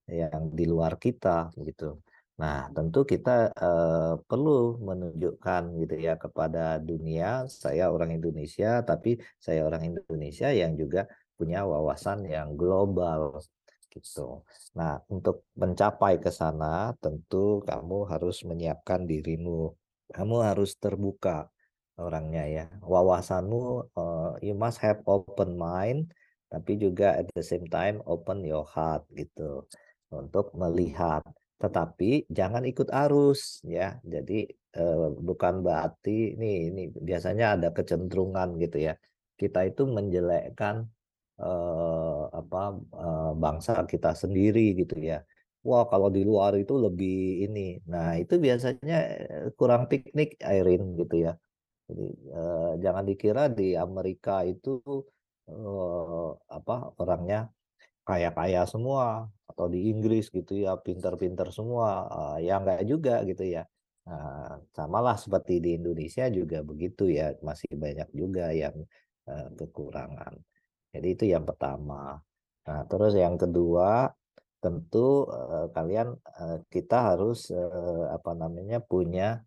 yang 0.10 0.52
di 0.52 0.66
luar 0.68 1.00
kita 1.00 1.54
gitu. 1.64 2.02
Nah, 2.40 2.72
tentu 2.72 3.04
kita 3.04 3.52
uh, 3.52 4.16
perlu 4.24 4.80
menunjukkan 4.80 5.62
gitu 5.84 5.96
ya 6.00 6.16
kepada 6.16 6.80
dunia 6.80 7.44
saya 7.52 7.92
orang 7.92 8.16
Indonesia 8.16 8.80
tapi 8.80 9.20
saya 9.36 9.68
orang 9.68 9.92
Indonesia 9.92 10.48
yang 10.52 10.80
juga 10.80 11.04
punya 11.36 11.68
wawasan 11.68 12.28
yang 12.28 12.56
global 12.56 13.44
gitu. 13.94 14.46
Nah, 14.78 15.02
untuk 15.10 15.50
mencapai 15.58 16.22
ke 16.22 16.30
sana 16.30 16.94
tentu 17.04 17.60
kamu 17.66 17.98
harus 18.12 18.46
menyiapkan 18.46 19.04
dirimu. 19.10 19.74
Kamu 20.10 20.36
harus 20.42 20.74
terbuka 20.78 21.50
orangnya 22.00 22.44
ya. 22.48 22.66
Wawasanmu 22.82 23.62
uh, 23.94 24.34
you 24.42 24.56
must 24.56 24.80
have 24.80 25.04
open 25.06 25.60
mind 25.60 26.10
tapi 26.50 26.82
juga 26.82 27.14
at 27.14 27.30
the 27.38 27.46
same 27.46 27.70
time 27.70 28.02
open 28.10 28.42
your 28.42 28.66
heart 28.66 29.06
gitu 29.14 29.70
untuk 30.10 30.50
melihat. 30.58 31.22
Tetapi 31.62 32.26
jangan 32.32 32.66
ikut 32.66 32.90
arus 32.90 33.62
ya. 33.68 34.02
Jadi 34.02 34.50
uh, 34.80 35.14
bukan 35.14 35.62
berarti 35.62 36.34
ini 36.34 36.74
ini 36.74 36.84
biasanya 36.90 37.60
ada 37.60 37.70
kecenderungan 37.70 38.58
gitu 38.58 38.82
ya. 38.82 38.98
Kita 39.38 39.64
itu 39.70 39.86
menjelekkan 39.86 40.90
uh, 41.40 42.30
apa 42.40 42.62
uh, 42.94 43.32
bangsa 43.44 43.84
kita 43.92 44.12
sendiri 44.16 44.76
gitu 44.80 44.96
ya. 45.00 45.24
Wah 45.68 45.84
kalau 45.92 46.08
di 46.08 46.24
luar 46.24 46.56
itu 46.56 46.76
lebih 46.80 47.44
ini. 47.48 47.80
Nah 47.92 48.16
itu 48.22 48.40
biasanya 48.40 48.98
kurang 49.60 49.92
piknik 49.92 50.40
Airin 50.40 50.96
gitu 51.00 51.16
ya. 51.26 51.34
Jadi 51.90 52.06
uh, 52.32 52.72
jangan 52.84 53.04
dikira 53.10 53.44
di 53.52 53.76
Amerika 53.76 54.46
itu 54.48 54.80
uh, 55.50 56.30
apa 56.48 56.76
orangnya 57.02 57.50
kaya-kaya 58.08 58.66
semua 58.66 59.28
atau 59.50 59.66
di 59.74 59.92
Inggris 59.92 60.32
gitu 60.32 60.54
ya 60.66 60.80
pinter-pinter 60.80 61.52
semua. 61.52 62.08
Uh, 62.08 62.38
ya 62.40 62.62
enggak 62.62 62.82
juga 62.88 63.16
gitu 63.28 63.44
ya. 63.44 63.64
Nah, 64.10 64.58
samalah 64.74 65.18
seperti 65.22 65.62
di 65.62 65.78
Indonesia 65.78 66.26
juga 66.34 66.66
begitu 66.66 67.06
ya 67.14 67.38
masih 67.46 67.70
banyak 67.78 68.10
juga 68.16 68.50
yang 68.50 68.74
uh, 69.30 69.50
kekurangan. 69.54 70.34
Jadi 70.90 71.08
itu 71.14 71.26
yang 71.30 71.46
pertama. 71.46 72.18
Nah, 72.66 72.82
terus 72.90 73.14
yang 73.18 73.38
kedua 73.38 74.10
tentu 74.60 75.24
uh, 75.30 75.72
kalian 75.72 76.14
uh, 76.14 76.60
kita 76.68 77.16
harus 77.16 77.48
uh, 77.54 78.12
apa 78.12 78.36
namanya 78.36 78.84
punya 78.84 79.40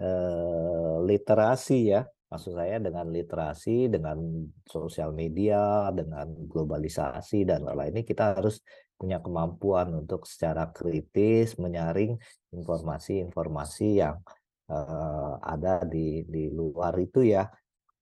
uh, 0.00 0.98
literasi 1.06 1.94
ya 1.94 2.02
Maksud 2.28 2.60
saya 2.60 2.76
dengan 2.76 3.08
literasi, 3.08 3.88
dengan 3.88 4.44
sosial 4.68 5.16
media, 5.16 5.88
dengan 5.96 6.28
globalisasi 6.44 7.48
dan 7.48 7.64
lain-lain 7.64 7.96
ini 7.96 8.02
kita 8.04 8.36
harus 8.36 8.60
punya 9.00 9.16
kemampuan 9.24 9.96
untuk 9.96 10.28
secara 10.28 10.68
kritis 10.68 11.56
menyaring 11.56 12.20
informasi-informasi 12.52 14.04
yang 14.04 14.20
uh, 14.68 15.40
ada 15.40 15.80
di 15.88 16.20
di 16.28 16.52
luar 16.52 16.92
itu 17.00 17.24
ya. 17.24 17.48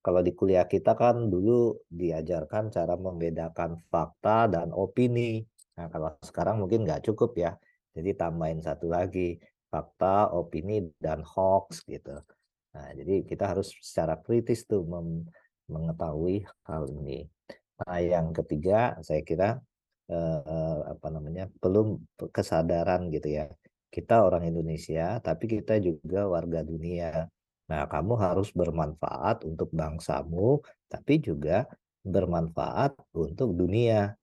Kalau 0.06 0.22
di 0.22 0.30
kuliah 0.38 0.70
kita 0.70 0.94
kan 0.94 1.26
dulu 1.26 1.82
diajarkan 1.90 2.70
cara 2.70 2.94
membedakan 2.94 3.82
fakta 3.90 4.46
dan 4.46 4.70
opini. 4.70 5.42
Nah, 5.74 5.90
kalau 5.90 6.14
sekarang 6.22 6.62
mungkin 6.62 6.86
nggak 6.86 7.10
cukup 7.10 7.34
ya. 7.34 7.58
Jadi 7.90 8.14
tambahin 8.14 8.62
satu 8.62 8.86
lagi, 8.86 9.34
fakta, 9.66 10.30
opini, 10.30 10.86
dan 11.02 11.26
hoax 11.26 11.82
gitu. 11.90 12.22
Nah, 12.70 12.88
jadi 12.94 13.26
kita 13.26 13.50
harus 13.50 13.74
secara 13.82 14.14
kritis 14.22 14.62
tuh 14.70 14.86
mengetahui 15.66 16.46
hal 16.70 16.86
ini. 17.02 17.26
Nah, 17.82 17.98
yang 17.98 18.30
ketiga 18.30 18.94
saya 19.02 19.26
kira 19.26 19.58
eh, 20.06 20.80
apa 20.86 21.08
namanya 21.10 21.50
belum 21.58 21.98
kesadaran 22.30 23.10
gitu 23.10 23.42
ya. 23.42 23.50
Kita 23.90 24.22
orang 24.22 24.46
Indonesia, 24.54 25.18
tapi 25.18 25.50
kita 25.50 25.82
juga 25.82 26.30
warga 26.30 26.62
dunia. 26.62 27.26
Nah, 27.66 27.82
kamu 27.90 28.14
harus 28.18 28.48
bermanfaat 28.54 29.42
untuk 29.42 29.74
bangsamu, 29.74 30.62
tapi 30.86 31.18
juga 31.18 31.66
bermanfaat 32.06 32.94
untuk 33.18 33.58
dunia 33.58 34.14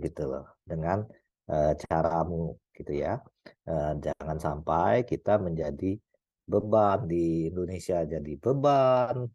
gitu 0.00 0.32
loh 0.32 0.46
dengan 0.64 1.04
uh, 1.52 1.72
caramu 1.76 2.56
gitu 2.72 2.92
ya. 2.96 3.20
Uh, 3.68 3.92
jangan 4.00 4.38
sampai 4.40 5.04
kita 5.04 5.36
menjadi 5.36 6.00
beban 6.46 7.10
di 7.10 7.50
Indonesia 7.50 8.06
jadi 8.06 8.32
beban 8.38 9.26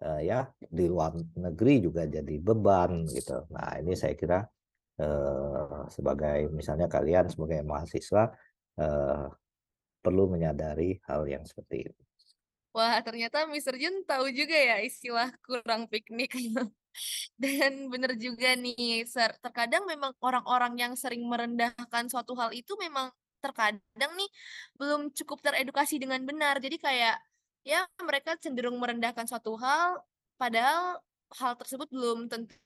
uh, 0.00 0.20
ya 0.24 0.48
di 0.56 0.88
luar 0.88 1.12
negeri 1.36 1.84
juga 1.84 2.08
jadi 2.08 2.34
beban 2.40 3.04
gitu 3.04 3.44
nah 3.52 3.76
ini 3.76 3.92
saya 3.92 4.16
kira 4.16 4.40
uh, 5.04 5.84
sebagai 5.92 6.48
misalnya 6.48 6.88
kalian 6.88 7.28
sebagai 7.28 7.60
mahasiswa 7.68 8.32
uh, 8.80 9.28
perlu 10.00 10.24
menyadari 10.32 10.96
hal 11.04 11.28
yang 11.28 11.44
seperti 11.44 11.92
itu 11.92 12.02
Wah, 12.76 13.00
ternyata 13.00 13.48
Mr. 13.48 13.74
Jun 13.80 14.04
tahu 14.04 14.28
juga 14.30 14.54
ya 14.54 14.76
istilah 14.84 15.32
kurang 15.42 15.88
piknik. 15.88 16.30
Dan 17.42 17.88
benar 17.92 18.12
juga 18.18 18.58
nih, 18.58 19.06
terkadang 19.40 19.86
memang 19.86 20.12
orang-orang 20.18 20.74
yang 20.76 20.92
sering 20.98 21.22
merendahkan 21.24 22.10
suatu 22.10 22.34
hal 22.34 22.50
itu 22.52 22.74
memang 22.76 23.08
terkadang 23.38 24.12
nih 24.18 24.30
belum 24.74 25.14
cukup 25.14 25.38
teredukasi 25.42 25.96
dengan 26.02 26.20
benar. 26.26 26.58
Jadi 26.58 26.76
kayak 26.76 27.16
ya 27.62 27.86
mereka 28.02 28.34
cenderung 28.42 28.76
merendahkan 28.82 29.26
suatu 29.30 29.54
hal 29.58 30.02
padahal 30.40 30.98
hal 31.38 31.54
tersebut 31.60 31.88
belum 31.92 32.26
tentu 32.30 32.56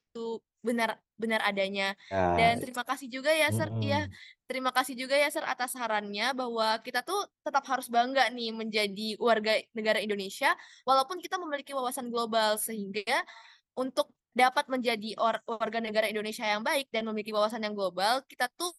benar 0.62 0.96
benar 1.18 1.40
adanya. 1.42 1.94
Ya. 2.06 2.38
Dan 2.38 2.62
terima 2.62 2.86
kasih 2.86 3.10
juga 3.10 3.30
ya 3.34 3.50
Sir, 3.50 3.68
mm 3.70 3.82
ya. 3.82 4.02
Terima 4.46 4.70
kasih 4.70 4.94
juga 4.94 5.18
ya 5.18 5.28
Sir 5.32 5.42
atas 5.42 5.74
sarannya 5.74 6.30
bahwa 6.36 6.78
kita 6.84 7.02
tuh 7.02 7.18
tetap 7.42 7.64
harus 7.66 7.90
bangga 7.90 8.30
nih 8.30 8.54
menjadi 8.54 9.18
warga 9.18 9.58
negara 9.74 9.98
Indonesia 9.98 10.54
walaupun 10.86 11.18
kita 11.18 11.40
memiliki 11.40 11.74
wawasan 11.74 12.12
global 12.12 12.60
sehingga 12.60 13.24
untuk 13.74 14.12
dapat 14.32 14.64
menjadi 14.68 15.12
warga 15.44 15.78
negara 15.80 16.08
Indonesia 16.08 16.44
yang 16.48 16.64
baik 16.64 16.88
dan 16.88 17.04
memiliki 17.04 17.36
wawasan 17.36 17.60
yang 17.68 17.76
global, 17.76 18.24
kita 18.24 18.48
tuh 18.56 18.72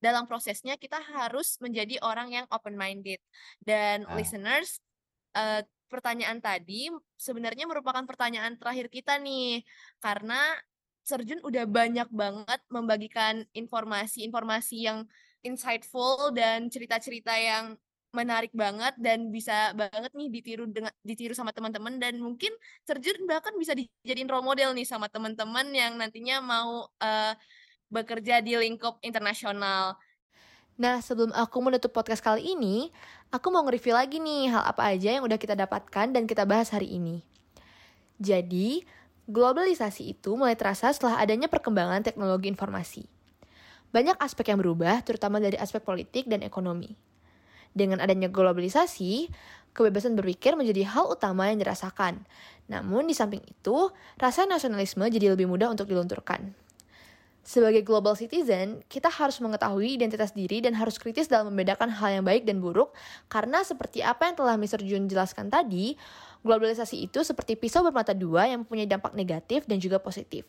dalam 0.00 0.26
prosesnya 0.26 0.74
kita 0.80 0.98
harus 0.98 1.60
menjadi 1.62 2.00
orang 2.02 2.32
yang 2.32 2.46
open 2.50 2.74
minded 2.74 3.20
dan 3.62 4.02
ah. 4.08 4.16
listeners 4.18 4.82
uh, 5.36 5.62
pertanyaan 5.92 6.40
tadi 6.40 6.88
sebenarnya 7.20 7.68
merupakan 7.68 8.00
pertanyaan 8.08 8.56
terakhir 8.56 8.88
kita 8.88 9.20
nih 9.20 9.60
karena 10.00 10.56
Serjun 11.02 11.42
udah 11.44 11.66
banyak 11.66 12.08
banget 12.14 12.60
membagikan 12.70 13.44
informasi-informasi 13.52 14.76
yang 14.86 15.04
insightful 15.42 16.30
dan 16.30 16.70
cerita-cerita 16.70 17.34
yang 17.36 17.74
menarik 18.12 18.52
banget 18.52 18.92
dan 19.00 19.32
bisa 19.32 19.72
banget 19.72 20.12
nih 20.12 20.28
ditiru 20.28 20.68
dengan 20.68 20.92
ditiru 21.00 21.32
sama 21.32 21.50
teman-teman 21.50 21.96
dan 21.96 22.20
mungkin 22.20 22.52
Serjun 22.84 23.24
bahkan 23.24 23.56
bisa 23.56 23.72
dijadiin 23.72 24.28
role 24.28 24.44
model 24.44 24.76
nih 24.76 24.84
sama 24.84 25.08
teman-teman 25.08 25.68
yang 25.72 25.96
nantinya 25.96 26.44
mau 26.44 26.86
uh, 27.00 27.34
bekerja 27.92 28.40
di 28.40 28.56
lingkup 28.56 29.00
internasional. 29.04 29.96
Nah, 30.80 31.04
sebelum 31.04 31.36
aku 31.36 31.60
menutup 31.60 31.92
podcast 31.92 32.24
kali 32.24 32.56
ini, 32.56 32.88
aku 33.28 33.52
mau 33.52 33.60
nge-review 33.68 33.92
lagi 33.92 34.16
nih 34.16 34.48
hal 34.48 34.64
apa 34.64 34.88
aja 34.88 35.20
yang 35.20 35.24
udah 35.28 35.36
kita 35.36 35.52
dapatkan 35.52 36.16
dan 36.16 36.24
kita 36.24 36.48
bahas 36.48 36.72
hari 36.72 36.96
ini. 36.96 37.20
Jadi, 38.16 38.80
globalisasi 39.28 40.16
itu 40.16 40.32
mulai 40.32 40.56
terasa 40.56 40.88
setelah 40.88 41.20
adanya 41.20 41.52
perkembangan 41.52 42.00
teknologi 42.00 42.48
informasi. 42.48 43.04
Banyak 43.92 44.16
aspek 44.16 44.48
yang 44.48 44.64
berubah, 44.64 45.04
terutama 45.04 45.36
dari 45.36 45.60
aspek 45.60 45.84
politik 45.84 46.24
dan 46.24 46.40
ekonomi. 46.40 46.96
Dengan 47.76 48.00
adanya 48.00 48.32
globalisasi, 48.32 49.28
kebebasan 49.76 50.16
berpikir 50.16 50.56
menjadi 50.56 50.88
hal 50.88 51.12
utama 51.12 51.52
yang 51.52 51.60
dirasakan. 51.60 52.24
Namun 52.72 53.08
di 53.08 53.14
samping 53.16 53.44
itu, 53.44 53.92
rasa 54.16 54.48
nasionalisme 54.48 55.04
jadi 55.08 55.36
lebih 55.36 55.44
mudah 55.48 55.68
untuk 55.68 55.88
dilunturkan. 55.88 56.56
Sebagai 57.42 57.82
global 57.82 58.14
citizen, 58.14 58.86
kita 58.86 59.10
harus 59.10 59.42
mengetahui 59.42 59.98
identitas 59.98 60.30
diri 60.30 60.62
dan 60.62 60.78
harus 60.78 60.94
kritis 60.94 61.26
dalam 61.26 61.50
membedakan 61.50 61.90
hal 61.90 62.22
yang 62.22 62.24
baik 62.24 62.46
dan 62.46 62.62
buruk, 62.62 62.94
karena 63.26 63.66
seperti 63.66 63.98
apa 63.98 64.30
yang 64.30 64.38
telah 64.38 64.54
Mr. 64.54 64.78
Jun 64.86 65.10
jelaskan 65.10 65.50
tadi, 65.50 65.98
globalisasi 66.46 67.02
itu 67.02 67.26
seperti 67.26 67.58
pisau 67.58 67.82
bermata 67.82 68.14
dua 68.14 68.46
yang 68.46 68.62
mempunyai 68.62 68.86
dampak 68.86 69.18
negatif 69.18 69.66
dan 69.66 69.82
juga 69.82 69.98
positif. 69.98 70.46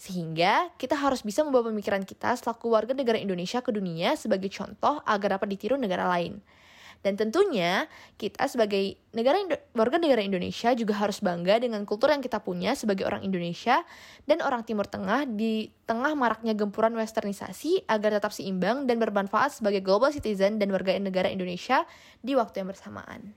Sehingga 0.00 0.72
kita 0.80 0.96
harus 0.96 1.20
bisa 1.20 1.44
membawa 1.44 1.68
pemikiran 1.68 2.08
kita 2.08 2.32
selaku 2.40 2.72
warga 2.72 2.96
negara 2.96 3.20
Indonesia 3.20 3.60
ke 3.60 3.68
dunia 3.68 4.16
sebagai 4.16 4.48
contoh 4.48 5.04
agar 5.04 5.36
dapat 5.36 5.52
ditiru 5.52 5.76
negara 5.76 6.08
lain. 6.08 6.40
Dan 7.00 7.16
tentunya 7.16 7.88
kita 8.20 8.44
sebagai 8.44 9.00
negara 9.16 9.40
warga 9.72 9.96
negara 9.96 10.20
Indonesia 10.20 10.76
juga 10.76 11.00
harus 11.00 11.24
bangga 11.24 11.56
dengan 11.56 11.88
kultur 11.88 12.12
yang 12.12 12.20
kita 12.20 12.44
punya 12.44 12.76
sebagai 12.76 13.08
orang 13.08 13.24
Indonesia 13.24 13.80
dan 14.28 14.44
orang 14.44 14.68
Timur 14.68 14.84
Tengah 14.84 15.24
di 15.24 15.72
tengah 15.88 16.12
maraknya 16.12 16.52
gempuran 16.52 16.92
westernisasi 16.92 17.88
agar 17.88 18.20
tetap 18.20 18.36
seimbang 18.36 18.84
dan 18.84 19.00
bermanfaat 19.00 19.56
sebagai 19.56 19.80
global 19.80 20.12
citizen 20.12 20.60
dan 20.60 20.68
warga 20.68 20.92
negara 21.00 21.32
Indonesia 21.32 21.88
di 22.20 22.36
waktu 22.36 22.60
yang 22.60 22.68
bersamaan. 22.68 23.32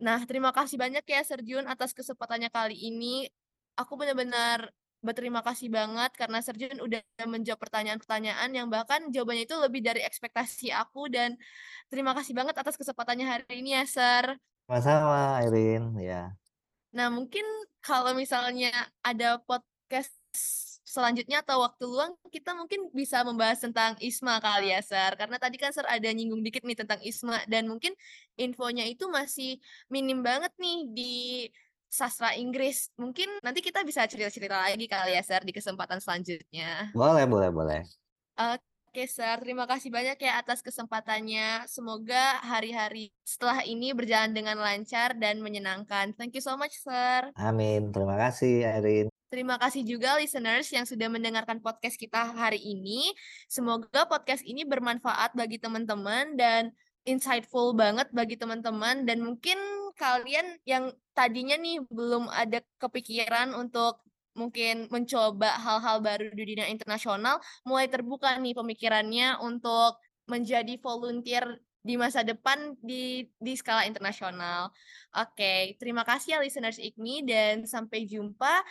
Nah, 0.00 0.24
terima 0.24 0.54
kasih 0.54 0.80
banyak 0.80 1.04
ya 1.04 1.20
Serjun 1.26 1.68
atas 1.68 1.92
kesempatannya 1.92 2.48
kali 2.48 2.88
ini. 2.88 3.28
Aku 3.76 4.00
benar-benar 4.00 4.72
berterima 4.98 5.40
kasih 5.46 5.70
banget 5.70 6.10
karena 6.18 6.42
Serjun 6.42 6.82
udah 6.82 6.98
menjawab 7.26 7.60
pertanyaan-pertanyaan 7.62 8.50
yang 8.50 8.66
bahkan 8.66 9.06
jawabannya 9.14 9.46
itu 9.46 9.56
lebih 9.56 9.80
dari 9.82 10.02
ekspektasi 10.02 10.74
aku 10.74 11.06
dan 11.06 11.38
terima 11.86 12.12
kasih 12.18 12.34
banget 12.34 12.58
atas 12.58 12.74
kesempatannya 12.74 13.26
hari 13.26 13.62
ini 13.62 13.78
ya 13.78 13.84
Ser. 13.86 14.26
Sama-sama 14.66 15.42
Irin 15.46 15.94
ya. 16.02 16.34
Nah 16.92 17.08
mungkin 17.14 17.46
kalau 17.78 18.12
misalnya 18.18 18.74
ada 19.00 19.38
podcast 19.38 20.12
selanjutnya 20.88 21.44
atau 21.44 21.60
waktu 21.60 21.84
luang 21.84 22.16
kita 22.32 22.56
mungkin 22.56 22.88
bisa 22.96 23.20
membahas 23.20 23.60
tentang 23.60 23.92
ISMA 24.00 24.40
kali 24.40 24.72
ya 24.72 24.80
Ser 24.80 25.14
karena 25.20 25.36
tadi 25.36 25.60
kan 25.60 25.68
Ser 25.68 25.84
ada 25.84 26.08
nyinggung 26.08 26.40
dikit 26.40 26.64
nih 26.64 26.74
tentang 26.80 26.98
ISMA 27.04 27.44
dan 27.44 27.68
mungkin 27.68 27.92
infonya 28.40 28.88
itu 28.88 29.04
masih 29.06 29.60
minim 29.92 30.24
banget 30.24 30.50
nih 30.56 30.78
di 30.90 31.14
sastra 31.98 32.38
Inggris. 32.38 32.94
Mungkin 32.94 33.42
nanti 33.42 33.58
kita 33.58 33.82
bisa 33.82 34.06
cerita-cerita 34.06 34.54
lagi 34.54 34.86
kali 34.86 35.18
ya, 35.18 35.22
Sir, 35.26 35.42
di 35.42 35.50
kesempatan 35.50 35.98
selanjutnya. 35.98 36.94
Boleh, 36.94 37.26
boleh, 37.26 37.50
boleh. 37.50 37.80
Oke, 38.38 39.10
Sir. 39.10 39.42
Terima 39.42 39.66
kasih 39.66 39.90
banyak 39.90 40.14
ya 40.22 40.38
atas 40.38 40.62
kesempatannya. 40.62 41.66
Semoga 41.66 42.38
hari-hari 42.46 43.10
setelah 43.26 43.66
ini 43.66 43.90
berjalan 43.90 44.30
dengan 44.30 44.62
lancar 44.62 45.18
dan 45.18 45.42
menyenangkan. 45.42 46.14
Thank 46.14 46.38
you 46.38 46.44
so 46.46 46.54
much, 46.54 46.78
Sir. 46.78 47.34
Amin. 47.34 47.90
Terima 47.90 48.14
kasih, 48.14 48.62
Erin. 48.78 49.10
Terima 49.28 49.60
kasih 49.60 49.84
juga 49.84 50.16
listeners 50.16 50.72
yang 50.72 50.88
sudah 50.88 51.12
mendengarkan 51.12 51.60
podcast 51.60 52.00
kita 52.00 52.32
hari 52.32 52.64
ini. 52.64 53.12
Semoga 53.44 54.08
podcast 54.08 54.40
ini 54.40 54.64
bermanfaat 54.64 55.36
bagi 55.36 55.60
teman-teman 55.60 56.32
dan 56.32 56.72
insightful 57.08 57.72
banget 57.72 58.12
bagi 58.12 58.36
teman-teman 58.36 59.08
dan 59.08 59.24
mungkin 59.24 59.56
kalian 59.96 60.60
yang 60.68 60.92
tadinya 61.16 61.56
nih 61.58 61.82
belum 61.88 62.30
ada 62.30 62.62
kepikiran 62.78 63.56
untuk 63.56 63.98
mungkin 64.38 64.86
mencoba 64.94 65.58
hal-hal 65.58 65.98
baru 65.98 66.30
di 66.30 66.54
dunia 66.54 66.70
internasional, 66.70 67.42
mulai 67.66 67.90
terbuka 67.90 68.38
nih 68.38 68.54
pemikirannya 68.54 69.42
untuk 69.42 69.98
menjadi 70.30 70.78
volunteer 70.78 71.58
di 71.82 71.98
masa 71.98 72.22
depan 72.22 72.78
di 72.78 73.26
di 73.40 73.52
skala 73.58 73.88
internasional. 73.88 74.70
Oke, 75.16 75.34
okay, 75.34 75.60
terima 75.82 76.06
kasih 76.06 76.36
ya 76.36 76.38
listeners 76.38 76.78
IKMI 76.78 77.16
dan 77.26 77.54
sampai 77.66 78.06
jumpa 78.06 78.62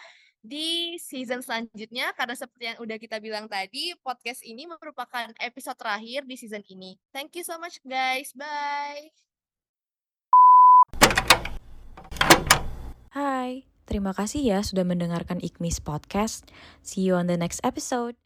di 0.48 0.96
season 0.98 1.44
selanjutnya 1.44 2.16
karena 2.16 2.34
seperti 2.34 2.74
yang 2.74 2.80
udah 2.80 2.98
kita 2.98 3.20
bilang 3.20 3.46
tadi, 3.52 3.94
podcast 4.02 4.42
ini 4.48 4.66
merupakan 4.66 5.30
episode 5.44 5.78
terakhir 5.78 6.24
di 6.26 6.36
season 6.40 6.64
ini. 6.72 6.96
Thank 7.14 7.36
you 7.38 7.44
so 7.46 7.62
much 7.62 7.84
guys. 7.86 8.34
Bye. 8.34 9.12
Hai, 13.14 13.70
terima 13.88 14.12
kasih 14.12 14.42
ya 14.42 14.60
sudah 14.66 14.84
mendengarkan 14.84 15.40
Ikmis 15.40 15.78
Podcast. 15.78 16.50
See 16.82 17.06
you 17.06 17.14
on 17.14 17.30
the 17.30 17.38
next 17.38 17.62
episode. 17.62 18.18